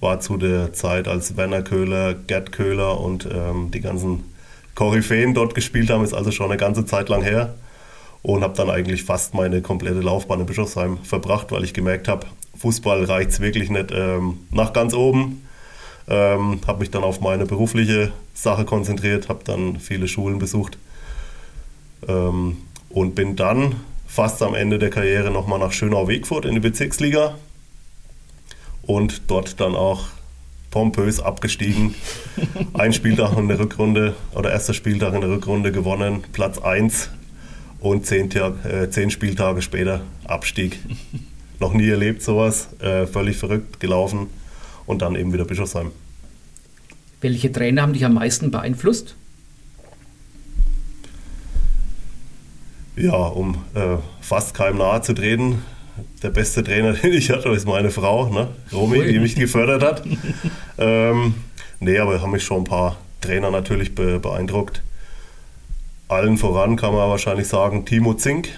[0.00, 4.24] war zu der Zeit, als Werner Köhler, Gerd Köhler und ähm, die ganzen
[4.74, 7.54] Koryphäen dort gespielt haben, ist also schon eine ganze Zeit lang her.
[8.22, 12.26] Und habe dann eigentlich fast meine komplette Laufbahn in Bischofsheim verbracht, weil ich gemerkt habe,
[12.58, 15.42] Fußball reicht es wirklich nicht ähm, nach ganz oben.
[16.08, 20.78] Ähm, habe mich dann auf meine berufliche Sache konzentriert, habe dann viele Schulen besucht.
[22.08, 22.58] Ähm,
[22.90, 23.76] und bin dann
[24.06, 27.36] fast am Ende der Karriere nochmal nach Schönau-Wegfurt in die Bezirksliga
[28.86, 30.06] und dort dann auch
[30.70, 31.94] pompös abgestiegen.
[32.74, 37.10] Ein Spieltag in der Rückrunde oder erster Spieltag in der Rückrunde gewonnen, Platz 1
[37.80, 40.78] und zehn, äh, zehn Spieltage später Abstieg.
[41.60, 44.26] Noch nie erlebt sowas, äh, völlig verrückt gelaufen
[44.86, 45.92] und dann eben wieder Bischofsheim.
[47.20, 49.16] Welche Trainer haben dich am meisten beeinflusst?
[52.96, 55.62] Ja, um äh, fast keinem nahe zu treten,
[56.22, 58.48] der beste Trainer, den ich hatte, ist meine Frau, ne?
[58.72, 60.02] Romy, die mich gefördert hat.
[60.78, 61.34] ähm,
[61.80, 64.82] nee, aber haben mich schon ein paar Trainer natürlich be beeindruckt.
[66.08, 68.48] Allen voran kann man wahrscheinlich sagen, Timo Zink,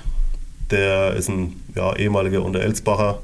[0.71, 3.21] der ist ein ja, ehemaliger Unterelsbacher,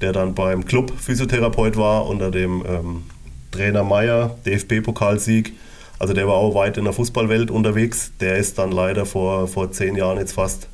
[0.00, 3.02] der dann beim Club Physiotherapeut war unter dem ähm,
[3.50, 5.52] Trainer Meier, DFB-Pokalsieg.
[5.98, 8.12] Also der war auch weit in der Fußballwelt unterwegs.
[8.20, 10.68] Der ist dann leider vor, vor zehn Jahren jetzt fast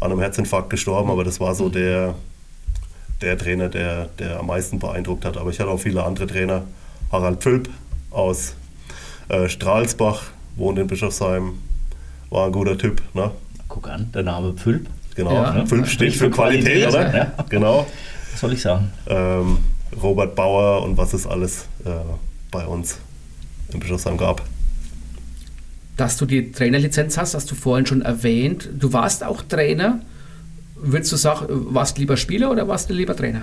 [0.00, 1.72] an einem Herzinfarkt gestorben, aber das war so mhm.
[1.72, 2.14] der,
[3.20, 5.36] der Trainer, der, der am meisten beeindruckt hat.
[5.36, 6.62] Aber ich hatte auch viele andere Trainer.
[7.12, 7.68] Harald Pfülp
[8.10, 8.54] aus
[9.28, 10.22] äh, Stralsbach,
[10.56, 11.58] wohnt in Bischofsheim,
[12.30, 13.02] war ein guter Typ.
[13.14, 13.30] Ne?
[13.68, 14.86] Guck an, der Name Pfülp.
[15.14, 15.52] Genau, ja.
[15.52, 15.66] ne?
[15.66, 17.16] Pfülp steht für, für Qualität, Qualität, oder?
[17.16, 17.44] Ja.
[17.48, 17.86] Genau.
[18.32, 18.90] Was soll ich sagen?
[19.06, 19.58] Ähm,
[20.00, 21.90] Robert Bauer und was es alles äh,
[22.50, 22.98] bei uns
[23.72, 24.42] in Bischofsheim gab
[26.00, 28.70] dass du die Trainerlizenz hast, hast du vorhin schon erwähnt.
[28.72, 30.00] Du warst auch Trainer.
[30.76, 33.42] Würdest du sagen, warst lieber Spieler oder warst du lieber Trainer?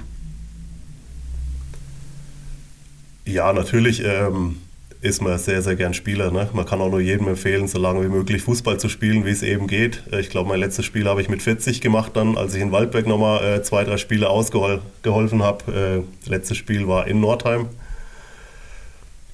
[3.25, 4.57] Ja, natürlich ähm,
[5.01, 6.31] ist man sehr, sehr gern Spieler.
[6.31, 6.49] Ne?
[6.51, 9.43] Man kann auch nur jedem empfehlen, so lange wie möglich Fußball zu spielen, wie es
[9.43, 10.01] eben geht.
[10.11, 12.71] Äh, ich glaube, mein letztes Spiel habe ich mit 40 gemacht, dann, als ich in
[12.71, 16.05] Waldberg nochmal äh, zwei, drei Spiele ausgeholfen habe.
[16.25, 17.67] Äh, letztes Spiel war in Nordheim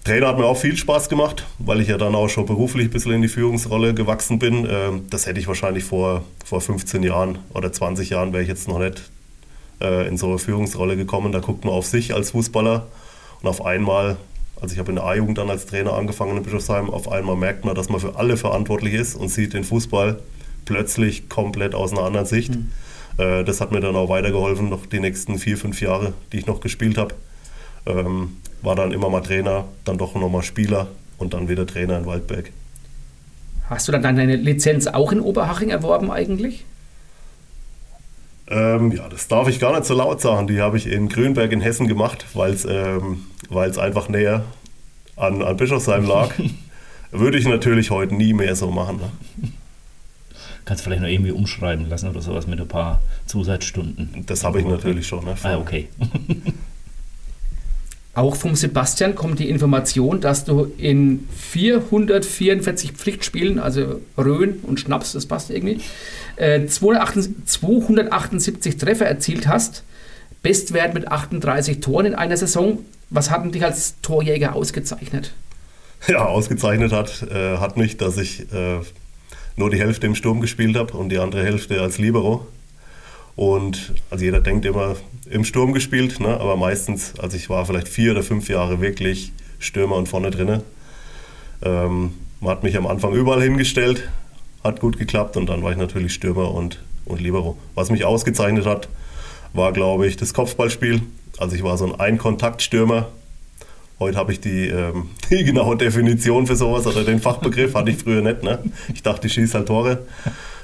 [0.04, 2.92] Trainer hat mir auch viel Spaß gemacht, weil ich ja dann auch schon beruflich ein
[2.92, 4.68] bisschen in die Führungsrolle gewachsen bin.
[4.70, 8.68] Ähm, das hätte ich wahrscheinlich vor, vor 15 Jahren oder 20 Jahren wäre ich jetzt
[8.68, 9.10] noch nicht
[9.80, 11.32] äh, in so eine Führungsrolle gekommen.
[11.32, 12.86] Da guckt man auf sich als Fußballer
[13.42, 14.18] und auf einmal,
[14.60, 17.64] also ich habe in der A-Jugend dann als Trainer angefangen in Bischofsheim, auf einmal merkt
[17.64, 20.20] man, dass man für alle verantwortlich ist und sieht den Fußball
[20.66, 22.56] plötzlich komplett aus einer anderen Sicht.
[22.56, 22.72] Mhm.
[23.16, 26.62] Das hat mir dann auch weitergeholfen, noch die nächsten vier, fünf Jahre, die ich noch
[26.62, 27.14] gespielt habe.
[28.64, 30.88] War dann immer mal Trainer, dann doch nochmal Spieler
[31.18, 32.52] und dann wieder Trainer in Waldberg.
[33.70, 36.66] Hast du dann deine Lizenz auch in Oberhaching erworben eigentlich?
[38.48, 40.48] Ähm, ja, das darf ich gar nicht so laut sagen.
[40.48, 44.44] Die habe ich in Grünberg in Hessen gemacht, weil es ähm, einfach näher
[45.16, 46.32] an, an Bischofsheim lag.
[47.12, 48.98] Würde ich natürlich heute nie mehr so machen.
[48.98, 49.50] Ne?
[50.66, 54.24] Kannst vielleicht noch irgendwie umschreiben lassen oder sowas mit ein paar Zusatzstunden.
[54.26, 55.26] Das habe ich natürlich schon.
[55.26, 55.90] Ne, ah, okay.
[58.16, 65.14] Auch vom Sebastian kommt die Information, dass du in 444 Pflichtspielen, also Rhön und Schnaps,
[65.14, 65.80] das passt irgendwie,
[66.36, 69.84] äh, 278 Treffer erzielt hast.
[70.44, 72.86] Bestwert mit 38 Toren in einer Saison.
[73.10, 75.34] Was hat dich als Torjäger ausgezeichnet?
[76.08, 78.82] Ja, ausgezeichnet hat, äh, hat mich, dass ich äh,
[79.56, 82.46] nur die Hälfte im Sturm gespielt habe und die andere Hälfte als Libero.
[83.36, 84.96] Und also jeder denkt immer
[85.30, 86.40] im Sturm gespielt, ne?
[86.40, 90.62] aber meistens, also ich war vielleicht vier oder fünf Jahre wirklich Stürmer und vorne drinne.
[91.64, 94.10] Ähm, man hat mich am Anfang überall hingestellt,
[94.64, 97.58] hat gut geklappt und dann war ich natürlich Stürmer und, und Libero.
[97.74, 98.88] Was mich ausgezeichnet hat,
[99.54, 101.02] war, glaube ich, das Kopfballspiel.
[101.38, 103.08] Also ich war so ein Einkontaktstürmer.
[104.00, 107.98] Heute habe ich die, ähm, die genaue Definition für sowas oder den Fachbegriff, hatte ich
[107.98, 108.44] früher nicht.
[108.44, 108.60] Ne?
[108.94, 110.06] Ich dachte, ich schieße halt Tore.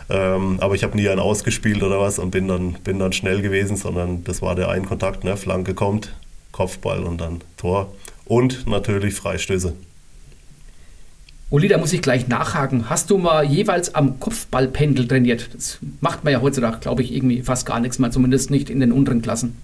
[0.10, 3.42] Ähm, aber ich habe nie einen ausgespielt oder was und bin dann, bin dann schnell
[3.42, 5.38] gewesen, sondern das war der Einkontakt, ne?
[5.38, 6.14] Flanke kommt,
[6.52, 7.94] Kopfball und dann Tor.
[8.26, 9.74] Und natürlich Freistöße.
[11.52, 12.92] Uli, da muss ich gleich nachhaken.
[12.92, 15.50] Hast du mal jeweils am Kopfballpendel trainiert?
[15.54, 18.80] Das macht man ja heutzutage, glaube ich, irgendwie fast gar nichts mehr, zumindest nicht in
[18.80, 19.58] den unteren Klassen.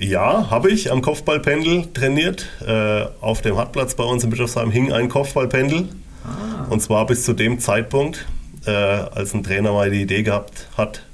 [0.00, 2.46] Ja, habe ich am Kopfballpendel trainiert.
[2.66, 5.88] Äh, auf dem Hartplatz bei uns in Bischofsheim hing ein Kopfballpendel.
[6.24, 6.66] Ah.
[6.68, 8.26] Und zwar bis zu dem Zeitpunkt,
[8.66, 11.04] äh, als ein Trainer mal die Idee gehabt hat,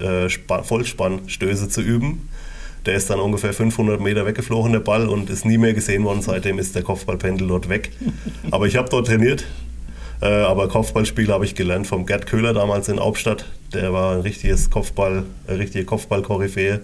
[0.00, 2.28] äh, Vollspannstöße zu üben.
[2.86, 6.22] Der ist dann ungefähr 500 Meter weggeflogen, der Ball, und ist nie mehr gesehen worden.
[6.22, 7.92] Seitdem ist der Kopfballpendel dort weg.
[8.50, 9.44] Aber ich habe dort trainiert.
[10.20, 13.44] Äh, aber Kopfballspiel habe ich gelernt vom Gerd Köhler damals in Hauptstadt.
[13.72, 16.80] Der war ein richtiges Kopfball, eine richtige Kopfballkoryphäe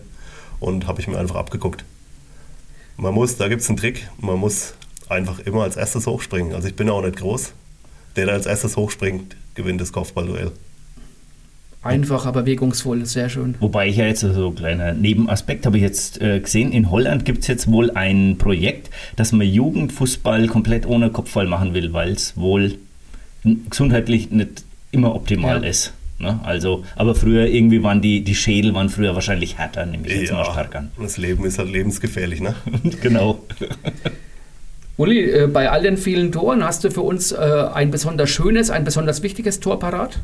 [0.58, 1.84] und habe ich mir einfach abgeguckt.
[2.96, 4.74] Man muss, da gibt es einen Trick, man muss
[5.08, 6.52] einfach immer als erstes hochspringen.
[6.52, 7.52] Also ich bin auch nicht groß.
[8.18, 10.50] Der, der als erstes hochspringt, gewinnt das Kopfballduell.
[11.82, 13.54] Einfach, aber wirkungsvoll, sehr schön.
[13.60, 17.24] Wobei ich ja jetzt so ein kleiner Nebenaspekt habe ich jetzt äh, gesehen, in Holland
[17.24, 22.10] gibt es jetzt wohl ein Projekt, dass man Jugendfußball komplett ohne Kopfball machen will, weil
[22.10, 22.74] es wohl
[23.70, 25.68] gesundheitlich nicht immer optimal ja.
[25.68, 25.92] ist.
[26.18, 26.40] Ne?
[26.42, 30.32] Also, aber früher irgendwie waren die, die Schädel waren früher wahrscheinlich härter, nehme ich jetzt
[30.32, 30.90] mal stark an.
[31.00, 32.56] Das Leben ist halt lebensgefährlich, ne?
[33.00, 33.38] genau.
[34.98, 37.36] Uli, äh, bei all den vielen Toren hast du für uns äh,
[37.72, 40.18] ein besonders schönes, ein besonders wichtiges Tor parat?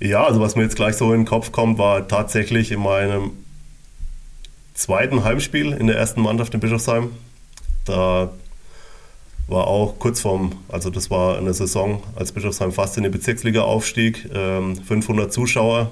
[0.00, 3.30] Ja, also was mir jetzt gleich so in den Kopf kommt, war tatsächlich in meinem
[4.74, 7.10] zweiten Heimspiel in der ersten Mannschaft in Bischofsheim.
[7.86, 8.30] Da
[9.48, 13.62] war auch kurz vorm, also das war eine Saison, als Bischofsheim fast in die Bezirksliga
[13.62, 15.90] aufstieg, 500 ähm, Zuschauer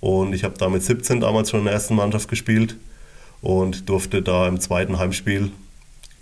[0.00, 2.76] und ich habe da mit 17 damals schon in der ersten Mannschaft gespielt
[3.42, 5.50] und durfte da im zweiten Heimspiel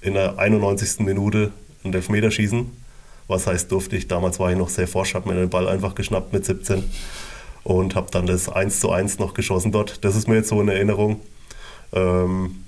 [0.00, 1.00] in der 91.
[1.00, 1.52] Minute
[1.84, 2.70] einen Elfmeter schießen.
[3.26, 4.08] Was heißt durfte ich?
[4.08, 6.84] Damals war ich noch sehr forsch, habe mir den Ball einfach geschnappt mit 17
[7.64, 10.04] und habe dann das 1 zu 1 noch geschossen dort.
[10.04, 11.20] Das ist mir jetzt so in Erinnerung.
[11.92, 12.64] Ähm,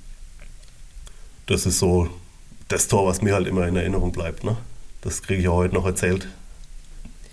[1.46, 2.09] das ist so
[2.68, 4.44] das Tor, was mir halt immer in Erinnerung bleibt.
[4.44, 4.57] Ne?
[5.01, 6.28] Das kriege ich auch heute noch erzählt.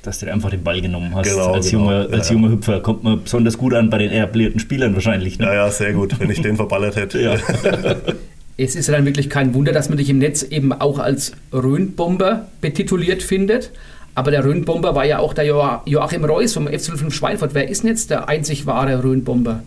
[0.03, 1.29] Dass du einfach den Ball genommen hast.
[1.29, 1.83] Genau, als, genau.
[1.83, 2.35] Junger, als ja.
[2.35, 5.39] junger Hüpfer kommt man besonders gut an bei den etablierten Spielern wahrscheinlich.
[5.39, 5.45] Ne?
[5.45, 7.21] Ja, ja, sehr gut, wenn ich den verballert hätte.
[7.21, 7.35] Ja.
[8.57, 11.33] es ist ja dann wirklich kein Wunder, dass man dich im Netz eben auch als
[11.51, 13.71] Rhönbomber betituliert findet.
[14.15, 17.53] Aber der Rhönbomber war ja auch der Joachim Reuss vom FC 05 Schweinfurt.
[17.53, 19.61] Wer ist denn jetzt der einzig wahre Rhönbomber?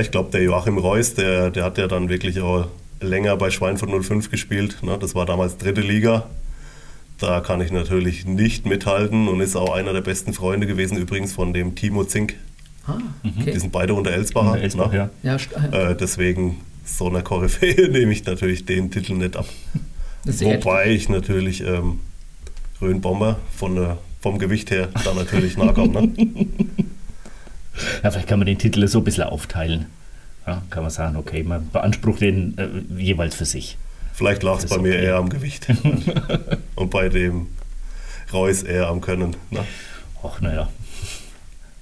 [0.00, 2.66] Ich glaube, der Joachim Reuss, der, der hat ja dann wirklich auch
[3.00, 4.78] länger bei Schweinfurt 05 gespielt.
[4.82, 4.96] Ne?
[4.98, 6.24] Das war damals dritte Liga.
[7.22, 11.32] Da kann ich natürlich nicht mithalten und ist auch einer der besten Freunde gewesen, übrigens
[11.32, 12.34] von dem Timo Zink.
[12.84, 13.52] Ah, okay.
[13.52, 14.54] Die sind beide unter Elsbacher.
[14.54, 15.08] Unter Elsbach, ne?
[15.22, 15.36] ja.
[15.36, 19.46] ja äh, deswegen, so einer Koryphäe nehme ich natürlich den Titel nicht ab.
[20.24, 22.00] Wobei ich natürlich ähm,
[22.80, 26.08] Rhönbomber von der, vom Gewicht her da natürlich nachkomme.
[26.08, 26.12] Ne?
[28.02, 29.86] Ja, vielleicht kann man den Titel so ein bisschen aufteilen.
[30.46, 33.78] Ja, kann man sagen, okay, man beansprucht den äh, jeweils für sich.
[34.12, 34.82] Vielleicht lag es bei okay.
[34.82, 35.66] mir eher am Gewicht.
[36.74, 37.48] Und bei dem
[38.32, 39.36] Reus eher am Können.
[39.50, 39.60] Ne?
[40.22, 40.68] Ach, naja.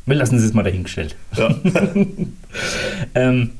[0.06, 1.16] Wir lassen es mal dahingestellt.
[1.36, 1.54] Ja.
[3.14, 3.50] ähm,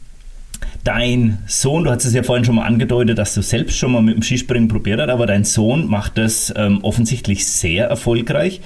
[0.84, 4.02] dein Sohn, du hast es ja vorhin schon mal angedeutet, dass du selbst schon mal
[4.02, 8.60] mit dem Skispringen probiert hast, aber dein Sohn macht das ähm, offensichtlich sehr erfolgreich.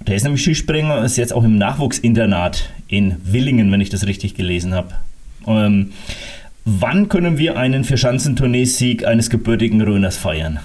[0.00, 4.34] Der ist nämlich Skispringer, ist jetzt auch im Nachwuchsinternat in Willingen, wenn ich das richtig
[4.34, 4.94] gelesen habe.
[5.46, 5.92] Ähm,
[6.78, 10.60] wann können wir einen Vierschanzentournee-Sieg eines gebürtigen Röners feiern?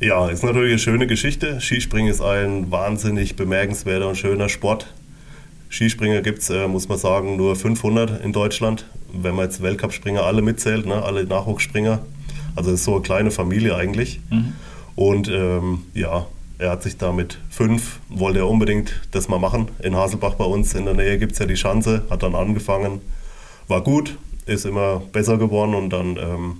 [0.00, 1.60] Ja, ist natürlich eine schöne Geschichte.
[1.60, 4.86] Skispringen ist ein wahnsinnig bemerkenswerter und schöner Sport.
[5.70, 8.86] Skispringer gibt es, äh, muss man sagen, nur 500 in Deutschland.
[9.12, 12.00] Wenn man jetzt Weltcupspringer alle mitzählt, ne, alle Nachwuchsspringer.
[12.54, 14.20] Also es ist so eine kleine Familie eigentlich.
[14.30, 14.52] Mhm.
[14.94, 16.26] Und ähm, ja,
[16.58, 19.68] er hat sich da mit fünf, wollte er unbedingt das mal machen.
[19.82, 23.00] In Haselbach bei uns in der Nähe gibt es ja die Schanze, hat dann angefangen,
[23.66, 24.16] war gut,
[24.46, 26.58] ist immer besser geworden und dann ähm,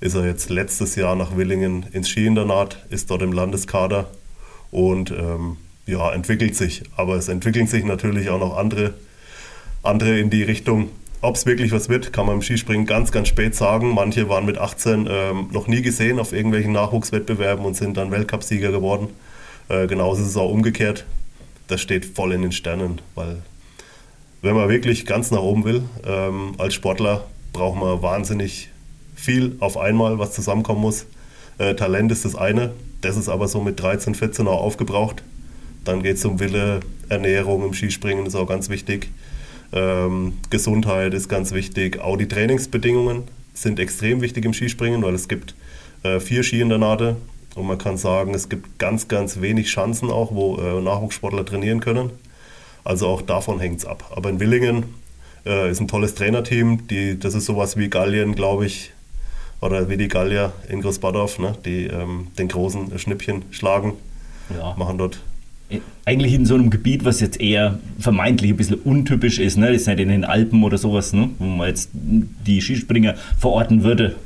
[0.00, 4.08] ist er jetzt letztes Jahr nach Willingen ins Skiinternat, ist dort im Landeskader
[4.70, 6.82] und ähm, ja, entwickelt sich.
[6.96, 8.94] Aber es entwickeln sich natürlich auch noch andere,
[9.82, 10.88] andere in die Richtung.
[11.22, 13.94] Ob es wirklich was wird, kann man im Skispringen ganz, ganz spät sagen.
[13.94, 18.70] Manche waren mit 18 ähm, noch nie gesehen auf irgendwelchen Nachwuchswettbewerben und sind dann Weltcupsieger
[18.70, 19.08] geworden.
[19.68, 21.04] Äh, genauso ist es auch umgekehrt.
[21.68, 23.42] Das steht voll in den Sternen, weil
[24.42, 28.70] wenn man wirklich ganz nach oben will, ähm, als Sportler braucht man wahnsinnig
[29.14, 31.06] viel auf einmal, was zusammenkommen muss.
[31.58, 32.72] Äh, Talent ist das eine,
[33.02, 35.22] das ist aber so mit 13, 14 auch aufgebraucht.
[35.84, 39.10] Dann geht es um Wille, Ernährung im Skispringen ist auch ganz wichtig.
[39.72, 42.00] Ähm, Gesundheit ist ganz wichtig.
[42.00, 43.24] Auch die Trainingsbedingungen
[43.54, 45.54] sind extrem wichtig im Skispringen, weil es gibt
[46.02, 47.16] äh, vier Skiinternate
[47.54, 51.80] und man kann sagen, es gibt ganz, ganz wenig Chancen auch, wo äh, Nachwuchssportler trainieren
[51.80, 52.10] können.
[52.90, 54.10] Also auch davon hängt es ab.
[54.16, 54.82] Aber in Willingen
[55.46, 56.88] äh, ist ein tolles Trainerteam.
[56.88, 58.90] Die, das ist sowas wie Gallien, glaube ich,
[59.60, 61.52] oder wie die Gallier in Großbadorf, ne?
[61.64, 63.92] die ähm, den großen Schnippchen schlagen.
[64.52, 64.74] Ja.
[64.76, 65.20] Machen dort
[66.04, 69.68] eigentlich in so einem Gebiet, was jetzt eher vermeintlich ein bisschen untypisch ist, ne?
[69.68, 71.30] das ist nicht in den Alpen oder sowas, ne?
[71.38, 74.16] wo man jetzt die Skispringer verorten würde,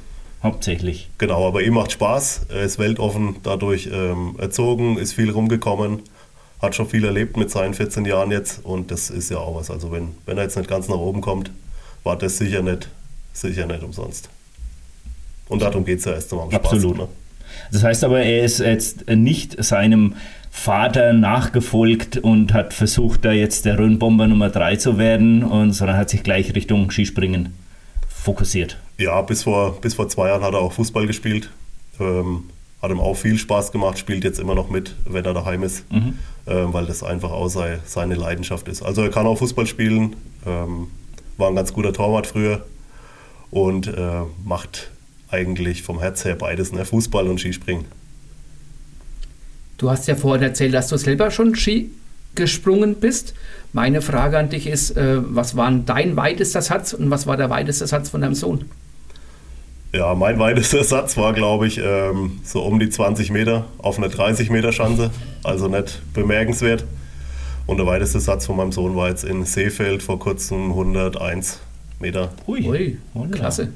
[0.43, 1.11] hauptsächlich.
[1.19, 6.01] Genau, aber ihm macht Spaß, er ist weltoffen dadurch ähm, erzogen, ist viel rumgekommen
[6.65, 9.71] hat schon viel erlebt mit seinen 14 Jahren jetzt und das ist ja auch was.
[9.71, 11.51] Also wenn, wenn er jetzt nicht ganz nach oben kommt,
[12.03, 12.89] war das sicher nicht,
[13.33, 14.29] sicher nicht umsonst.
[15.49, 16.73] Und darum geht es ja erst einmal um Spaß.
[16.73, 16.99] Absolut.
[16.99, 17.09] Ne?
[17.73, 20.15] Das heißt aber, er ist jetzt nicht seinem
[20.51, 25.97] Vater nachgefolgt und hat versucht, da jetzt der Rhönbomber Nummer 3 zu werden, und, sondern
[25.97, 27.55] hat sich gleich Richtung Skispringen
[28.09, 28.79] fokussiert.
[28.99, 31.51] Ja, bis vor, bis vor zwei Jahren hat er auch Fußball gespielt.
[32.01, 32.45] Ähm,
[32.81, 35.91] hat ihm auch viel Spaß gemacht, spielt jetzt immer noch mit, wenn er daheim ist,
[35.91, 36.19] mhm.
[36.47, 38.83] Äh, weil das einfach auch sei, seine Leidenschaft ist.
[38.83, 40.17] Also er kann auch Fußball spielen,
[40.47, 40.89] ähm,
[41.37, 42.65] war ein ganz guter Torwart früher
[43.51, 44.91] und äh, macht
[45.31, 46.85] eigentlich vom Herz her beides, ne?
[46.85, 47.87] Fußball und Skispringen.
[49.79, 51.91] Du hast ja vorhin erzählt, dass du selber schon Ski
[52.35, 53.35] gesprungen bist.
[53.73, 57.51] Meine Frage an dich ist, äh, was war dein weitester Satz und was war der
[57.51, 58.67] weiteste Satz von deinem Sohn?
[59.95, 64.09] Ja, mein weitester Satz war, glaube ich, ähm, so um die 20 Meter auf einer
[64.09, 65.13] 30 Meter Schanze.
[65.45, 66.85] Also nicht bemerkenswert.
[67.67, 71.61] Und der weiteste Satz von meinem Sohn war jetzt in Seefeld vor kurzem 101
[72.01, 72.33] Meter.
[72.49, 72.99] Ui, Ui
[73.31, 73.69] klasse.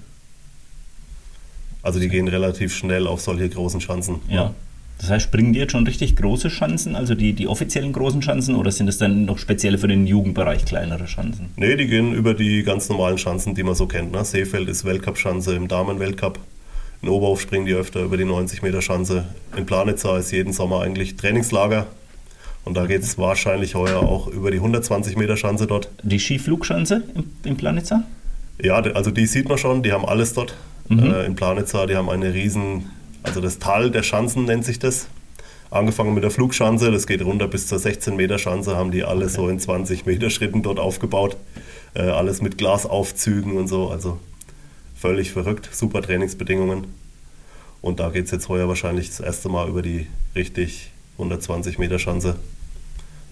[1.85, 4.17] Also die gehen relativ schnell auf solche großen Schanzen.
[4.29, 4.55] Ja.
[4.99, 8.57] Das heißt, springen die jetzt schon richtig große Schanzen, also die, die offiziellen großen Schanzen,
[8.57, 11.51] oder sind es dann noch spezielle für den Jugendbereich kleinere Schanzen?
[11.57, 14.13] Nee, die gehen über die ganz normalen Schanzen, die man so kennt.
[14.13, 14.25] Ne?
[14.25, 16.41] Seefeld ist Weltcup-Schanze im Damen-Weltcup.
[17.01, 19.25] In Oberhof springen die öfter über die 90 Meter Schanze.
[19.57, 21.87] In Planitzer ist jeden Sommer eigentlich Trainingslager.
[22.65, 25.91] Und da geht es wahrscheinlich heuer auch über die 120 Meter Schanze dort.
[26.03, 27.05] Die Skiflugschanze
[27.45, 28.03] im Planitzer?
[28.61, 30.55] Ja, also die sieht man schon, die haben alles dort.
[30.89, 30.99] Mhm.
[30.99, 32.91] Äh, in Planitzer, die haben eine riesen
[33.23, 35.09] also das Tal der Schanzen nennt sich das.
[35.71, 39.35] Angefangen mit der Flugschanze, das geht runter bis zur 16 Meter Schanze, haben die alles
[39.35, 39.43] okay.
[39.43, 41.37] so in 20 Meter Schritten dort aufgebaut.
[41.95, 44.19] Äh, alles mit Glasaufzügen und so, also
[44.95, 46.87] völlig verrückt, super Trainingsbedingungen.
[47.83, 51.99] Und da geht es jetzt heuer wahrscheinlich das erste Mal über die richtig 120 Meter
[51.99, 52.37] Schanze.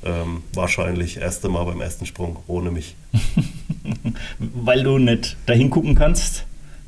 [0.05, 2.97] Ähm, wahrscheinlich erste Mal beim ersten Sprung ohne mich.
[4.39, 6.45] Weil du nicht dahin gucken kannst?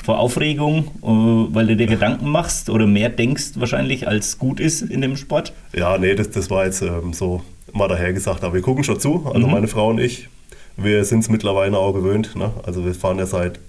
[0.09, 4.81] Vor Aufregung, äh, weil du dir Gedanken machst oder mehr denkst wahrscheinlich, als gut ist
[4.81, 5.53] in dem Sport?
[5.75, 7.43] Ja, nee, das, das war jetzt ähm, so
[7.75, 9.53] mal daher gesagt, aber wir gucken schon zu, also mhm.
[9.53, 10.31] meine Frau und ich.
[10.79, 12.37] Wir sind es mittlerweile auch gewöhnt.
[12.37, 12.51] Ne?
[12.63, 13.61] Also wir fahren ja seit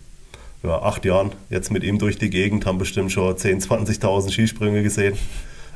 [0.63, 4.81] ja, acht Jahren jetzt mit ihm durch die Gegend, haben bestimmt schon 10.000, 20.000 Skisprünge
[4.81, 5.17] gesehen.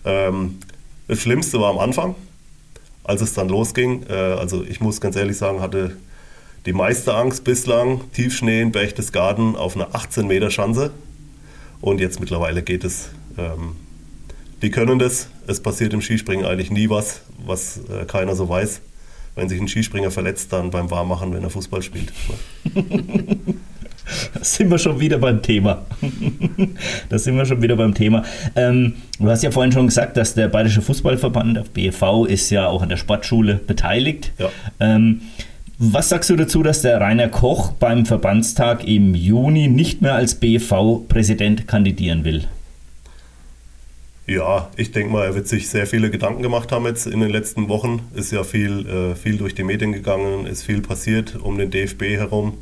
[0.05, 0.59] Ähm,
[1.09, 2.15] das Schlimmste war am Anfang,
[3.03, 4.05] als es dann losging.
[4.07, 5.97] Äh, also ich muss ganz ehrlich sagen, hatte
[6.65, 10.91] die meiste Angst bislang, Tiefschnee in Berchtesgaden auf einer 18 Meter Schanze.
[11.81, 13.09] Und jetzt mittlerweile geht es.
[13.37, 13.75] Ähm,
[14.61, 15.27] die können das.
[15.45, 18.81] Es passiert im Skispringen eigentlich nie was, was äh, keiner so weiß.
[19.35, 22.13] Wenn sich ein Skispringer verletzt, dann beim Warmmachen, wenn er Fußball spielt.
[22.73, 22.83] Da
[24.41, 25.85] sind wir schon wieder beim Thema.
[27.09, 28.23] da sind wir schon wieder beim Thema.
[28.55, 32.67] Ähm, du hast ja vorhin schon gesagt, dass der Bayerische Fußballverband, der BFV, ist ja
[32.67, 34.31] auch an der Sportschule beteiligt.
[34.37, 34.49] Ja.
[34.79, 35.21] Ähm,
[35.79, 40.35] was sagst du dazu, dass der Rainer Koch beim Verbandstag im Juni nicht mehr als
[40.35, 42.47] BV-Präsident kandidieren will?
[44.25, 47.29] Ja, ich denke mal, er wird sich sehr viele Gedanken gemacht haben jetzt in den
[47.29, 48.03] letzten Wochen.
[48.13, 52.03] Ist ja viel, äh, viel durch die Medien gegangen, ist viel passiert um den DFB
[52.17, 52.53] herum.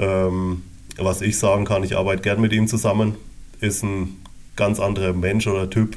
[0.00, 0.62] Ähm,
[0.96, 3.14] was ich sagen kann, ich arbeite gern mit ihm zusammen.
[3.60, 4.16] Ist ein
[4.56, 5.96] ganz anderer Mensch oder Typ,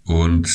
[0.05, 0.49] Und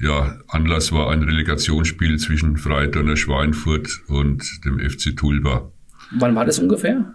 [0.00, 5.70] ja, Anlass war ein Relegationsspiel zwischen Freidonner Schweinfurt und dem FC Tulba.
[6.12, 7.14] Wann war das ungefähr?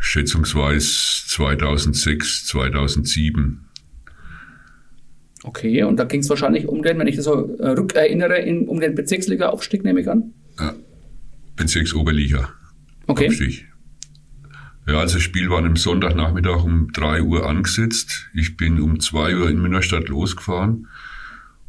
[0.00, 0.88] Schätzungsweise
[1.28, 3.68] 2006, 2007.
[5.44, 8.66] Okay, und da ging es wahrscheinlich um den, wenn ich das so äh, rückerinnere, in,
[8.66, 10.32] um den Bezirksliga-Aufstieg, nehme ich an?
[10.58, 10.74] Ja,
[11.54, 12.52] Bezirksoberliga.
[13.06, 13.28] Okay.
[13.28, 13.68] Aufstieg.
[14.86, 18.28] Ja, also das Spiel war am Sonntagnachmittag um drei Uhr angesetzt.
[18.34, 20.88] Ich bin um zwei Uhr in Münnerstadt losgefahren.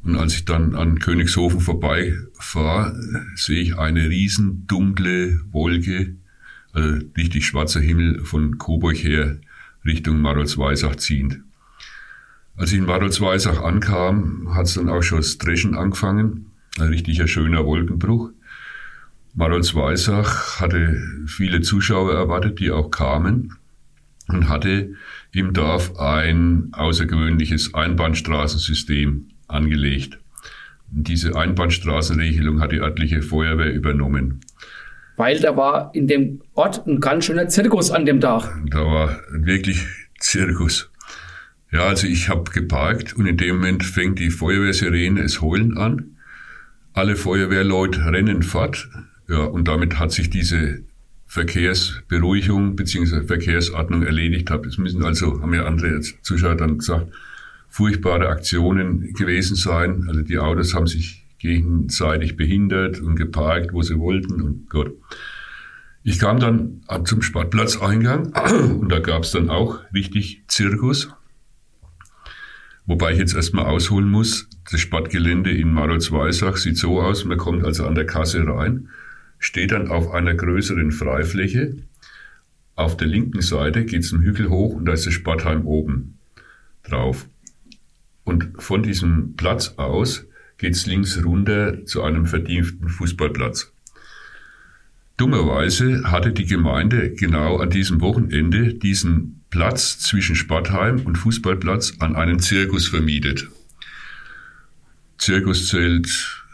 [0.04, 3.00] Und als ich dann an Königshofen vorbeifahre,
[3.36, 6.16] sehe ich eine riesen dunkle Wolke,
[6.74, 9.38] also richtig schwarzer Himmel von Coburg her
[9.86, 11.40] Richtung Marolsweisach ziehend.
[12.58, 16.48] Als ich in Marolsweisach ankam, hat es dann auch schon das Dreschen angefangen.
[16.78, 18.32] Ein richtiger schöner Wolkenbruch.
[19.36, 23.54] Marolsweisach hatte viele Zuschauer erwartet, die auch kamen
[24.30, 24.94] und hatte
[25.34, 30.20] im Dorf ein außergewöhnliches Einbahnstraßensystem angelegt.
[30.90, 34.40] Diese Einbahnstraßenregelung hat die örtliche Feuerwehr übernommen.
[35.18, 38.50] Weil da war in dem Ort ein ganz schöner Zirkus an dem Tag.
[38.68, 39.86] Da war wirklich
[40.20, 40.90] Zirkus.
[41.72, 46.16] Ja, also ich habe geparkt und in dem Moment fängt die Feuerwehrsirene es heulen an.
[46.94, 48.88] Alle Feuerwehrleute rennen fort.
[49.28, 50.84] Ja, und damit hat sich diese
[51.26, 53.24] Verkehrsberuhigung bzw.
[53.24, 54.50] Verkehrsordnung erledigt.
[54.66, 57.12] Es müssen also, haben ja andere Zuschauer dann gesagt,
[57.70, 60.06] furchtbare Aktionen gewesen sein.
[60.08, 64.94] Also die Autos haben sich gegenseitig behindert und geparkt, wo sie wollten und Gott.
[66.04, 68.32] Ich kam dann zum Sportplatzeingang
[68.80, 71.10] und da gab es dann auch richtig Zirkus.
[72.86, 77.66] Wobei ich jetzt erstmal ausholen muss, das Sportgelände in Marolsweisach sieht so aus, man kommt
[77.66, 78.90] also an der Kasse rein,
[79.46, 81.78] steht dann auf einer größeren Freifläche.
[82.74, 86.18] Auf der linken Seite geht es einen Hügel hoch und da ist das Sportheim oben
[86.84, 87.28] drauf.
[88.24, 90.26] Und von diesem Platz aus
[90.58, 93.72] geht es links runter zu einem verdienten Fußballplatz.
[95.18, 102.16] Dummerweise hatte die Gemeinde genau an diesem Wochenende diesen Platz zwischen Sportheim und Fußballplatz an
[102.16, 103.48] einen Zirkus vermietet.
[105.20, 106.45] Zirkuszelt,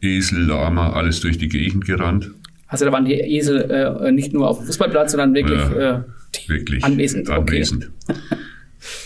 [0.00, 2.30] Esel, Lama, alles durch die Gegend gerannt.
[2.68, 6.48] Also da waren die Esel äh, nicht nur auf dem Fußballplatz, sondern wirklich, ja, äh,
[6.48, 7.30] wirklich anwesend.
[7.30, 7.90] anwesend.
[8.08, 8.20] Okay.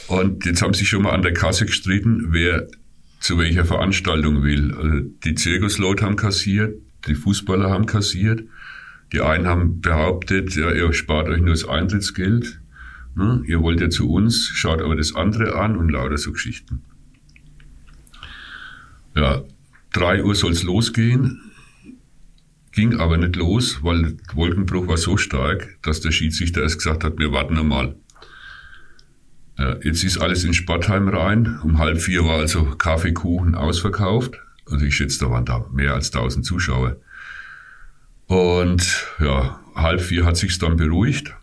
[0.09, 2.67] Und jetzt haben sie schon mal an der Kasse gestritten, wer
[3.21, 4.75] zu welcher Veranstaltung will.
[4.75, 6.75] Also die Zirkusleute haben kassiert,
[7.07, 8.43] die Fußballer haben kassiert.
[9.13, 12.61] Die einen haben behauptet, ja, ihr spart euch nur das Eintrittsgeld.
[13.17, 13.43] Ne?
[13.47, 16.83] Ihr wollt ja zu uns, schaut aber das andere an und lauter so Geschichten.
[19.17, 19.43] Ja,
[19.93, 21.51] drei Uhr soll es losgehen,
[22.73, 27.05] ging aber nicht los, weil der Wolkenbruch war so stark, dass der Schiedsrichter erst gesagt
[27.05, 27.97] hat, wir warten einmal.
[29.59, 31.59] Ja, jetzt ist alles in Sportheim rein.
[31.63, 34.41] Um halb vier war also Kaffeekuchen ausverkauft.
[34.71, 36.97] Also ich schätze, da waren da mehr als 1000 Zuschauer.
[38.27, 41.35] Und ja, halb vier hat sich's dann beruhigt.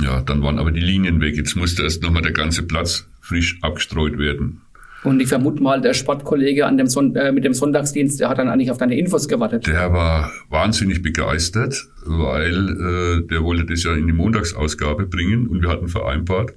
[0.00, 1.36] Ja, dann waren aber die Linien weg.
[1.36, 4.61] Jetzt musste erst nochmal der ganze Platz frisch abgestreut werden.
[5.04, 8.38] Und ich vermute mal, der Sportkollege an dem Son äh, mit dem Sonntagsdienst, der hat
[8.38, 9.66] dann eigentlich auf deine Infos gewartet.
[9.66, 15.60] Der war wahnsinnig begeistert, weil äh, der wollte das ja in die Montagsausgabe bringen und
[15.62, 16.54] wir hatten vereinbart,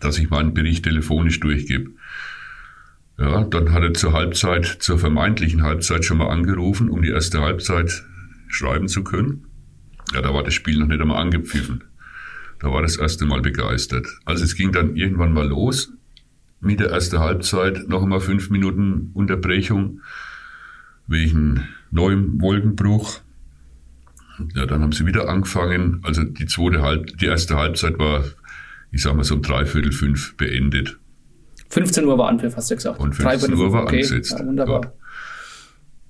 [0.00, 1.90] dass ich meinen Bericht telefonisch durchgebe.
[3.18, 7.42] Ja, dann hat er zur Halbzeit, zur vermeintlichen Halbzeit schon mal angerufen, um die erste
[7.42, 8.04] Halbzeit
[8.48, 9.46] schreiben zu können.
[10.14, 11.84] Ja, da war das Spiel noch nicht einmal angepfiffen.
[12.58, 14.06] Da war das erste Mal begeistert.
[14.24, 15.92] Also es ging dann irgendwann mal los
[16.64, 20.00] mit der ersten Halbzeit, noch einmal fünf Minuten Unterbrechung
[21.06, 23.20] wegen neuem Wolkenbruch.
[24.54, 26.00] Ja, dann haben sie wieder angefangen.
[26.02, 28.24] Also die zweite Halb, die erste Halbzeit war,
[28.90, 30.98] ich sag mal so um dreiviertel fünf beendet.
[31.68, 33.00] 15 Uhr war Anpfiff, hast du gesagt.
[33.00, 33.96] Und 15 Uhr war okay.
[33.96, 34.36] angesetzt.
[34.38, 34.82] Ja, wunderbar.
[34.82, 34.92] Ja.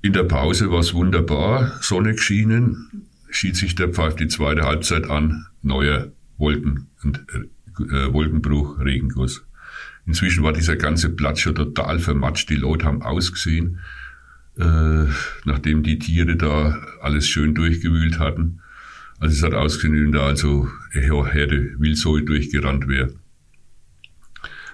[0.03, 5.09] In der Pause war es wunderbar, Sonne geschienen, schied sich der Pfeif die zweite Halbzeit
[5.09, 7.25] an, neuer Wolken und
[7.79, 9.44] äh, Wolkenbruch, Regenguss.
[10.07, 12.51] Inzwischen war dieser ganze Platz schon total vermatscht.
[12.51, 13.81] Die Leute haben ausgesehen,
[14.59, 15.07] äh,
[15.45, 18.61] nachdem die Tiere da alles schön durchgewühlt hatten.
[19.19, 23.15] Also es hat ausgesehen, wie da also Herde Wildsäue durchgerannt wäre.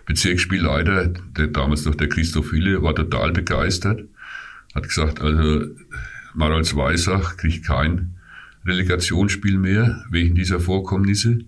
[0.07, 4.03] Bezirksspielleiter, der damals noch der Christoph Hille, war total begeistert.
[4.75, 5.67] Hat gesagt, also
[6.35, 8.17] Marolz Weisach kriegt kein
[8.67, 11.41] Relegationsspiel mehr wegen dieser Vorkommnisse.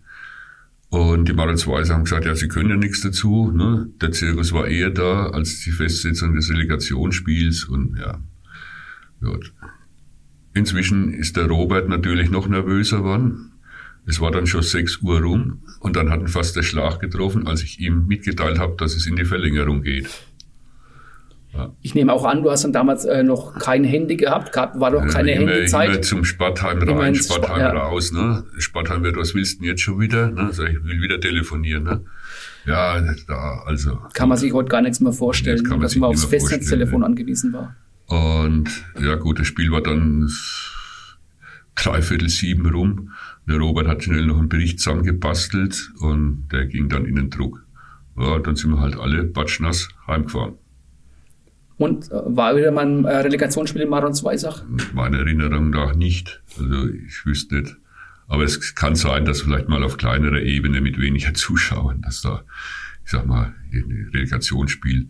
[0.92, 3.50] Und die Maronsweiser haben gesagt, ja, sie können ja nichts dazu.
[3.50, 3.88] Ne?
[4.02, 7.64] Der Zirkus war eher da als die Festsetzung des Relegationsspiels.
[7.64, 8.20] Und ja,
[9.22, 9.54] gut.
[10.52, 13.52] Inzwischen ist der Robert natürlich noch nervöser geworden.
[14.04, 17.46] Es war dann schon 6 Uhr rum und dann hat ihn fast der Schlag getroffen,
[17.46, 20.10] als ich ihm mitgeteilt habe, dass es in die Verlängerung geht.
[21.54, 21.74] Ja.
[21.82, 24.90] Ich nehme auch an, du hast dann damals äh, noch kein Handy gehabt, gab, war
[24.90, 25.90] doch keine ja, immer, Handyzeit.
[25.90, 27.72] Immer zum Sportheim rein, Sportheim ja.
[27.72, 28.10] raus.
[28.12, 28.44] Ne?
[28.58, 30.30] Sportheim wird, was willst du denn jetzt schon wieder?
[30.30, 30.48] Ne?
[30.52, 31.84] Sag ich, will wieder telefonieren.
[31.84, 32.04] Ne?
[32.64, 33.98] Ja, da, also.
[34.14, 37.06] Kann man sich heute gar nichts mehr vorstellen, man dass man aufs Festnetztelefon ne?
[37.06, 37.76] angewiesen war.
[38.06, 38.70] Und
[39.02, 40.30] ja gut, das Spiel war dann
[41.74, 43.10] dreiviertel sieben rum.
[43.46, 47.64] Der Robert hat schnell noch einen Bericht zusammengebastelt und der ging dann in den Druck.
[48.16, 50.54] Ja, dann sind wir halt alle batschnass heimgefahren.
[51.78, 54.62] Und äh, war wieder mal ein äh, Relegationsspiel in Marons Weisach?
[54.92, 56.42] Meiner Erinnerung nach nicht.
[56.58, 57.76] Also ich wüsste nicht.
[58.28, 62.42] Aber es kann sein, dass vielleicht mal auf kleinerer Ebene mit weniger Zuschauern, dass da
[63.04, 65.08] ich sag mal, ein Relegationsspiel,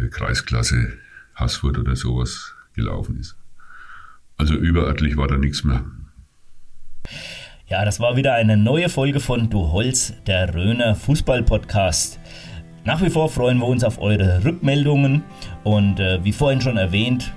[0.00, 0.98] äh, Kreisklasse,
[1.36, 3.36] Haßfurt oder sowas gelaufen ist.
[4.36, 5.84] Also überörtlich war da nichts mehr.
[7.66, 12.20] Ja, das war wieder eine neue Folge von Du Holz, der Röner Fußball-Podcast.
[12.84, 15.22] Nach wie vor freuen wir uns auf eure Rückmeldungen
[15.62, 17.32] und äh, wie vorhin schon erwähnt,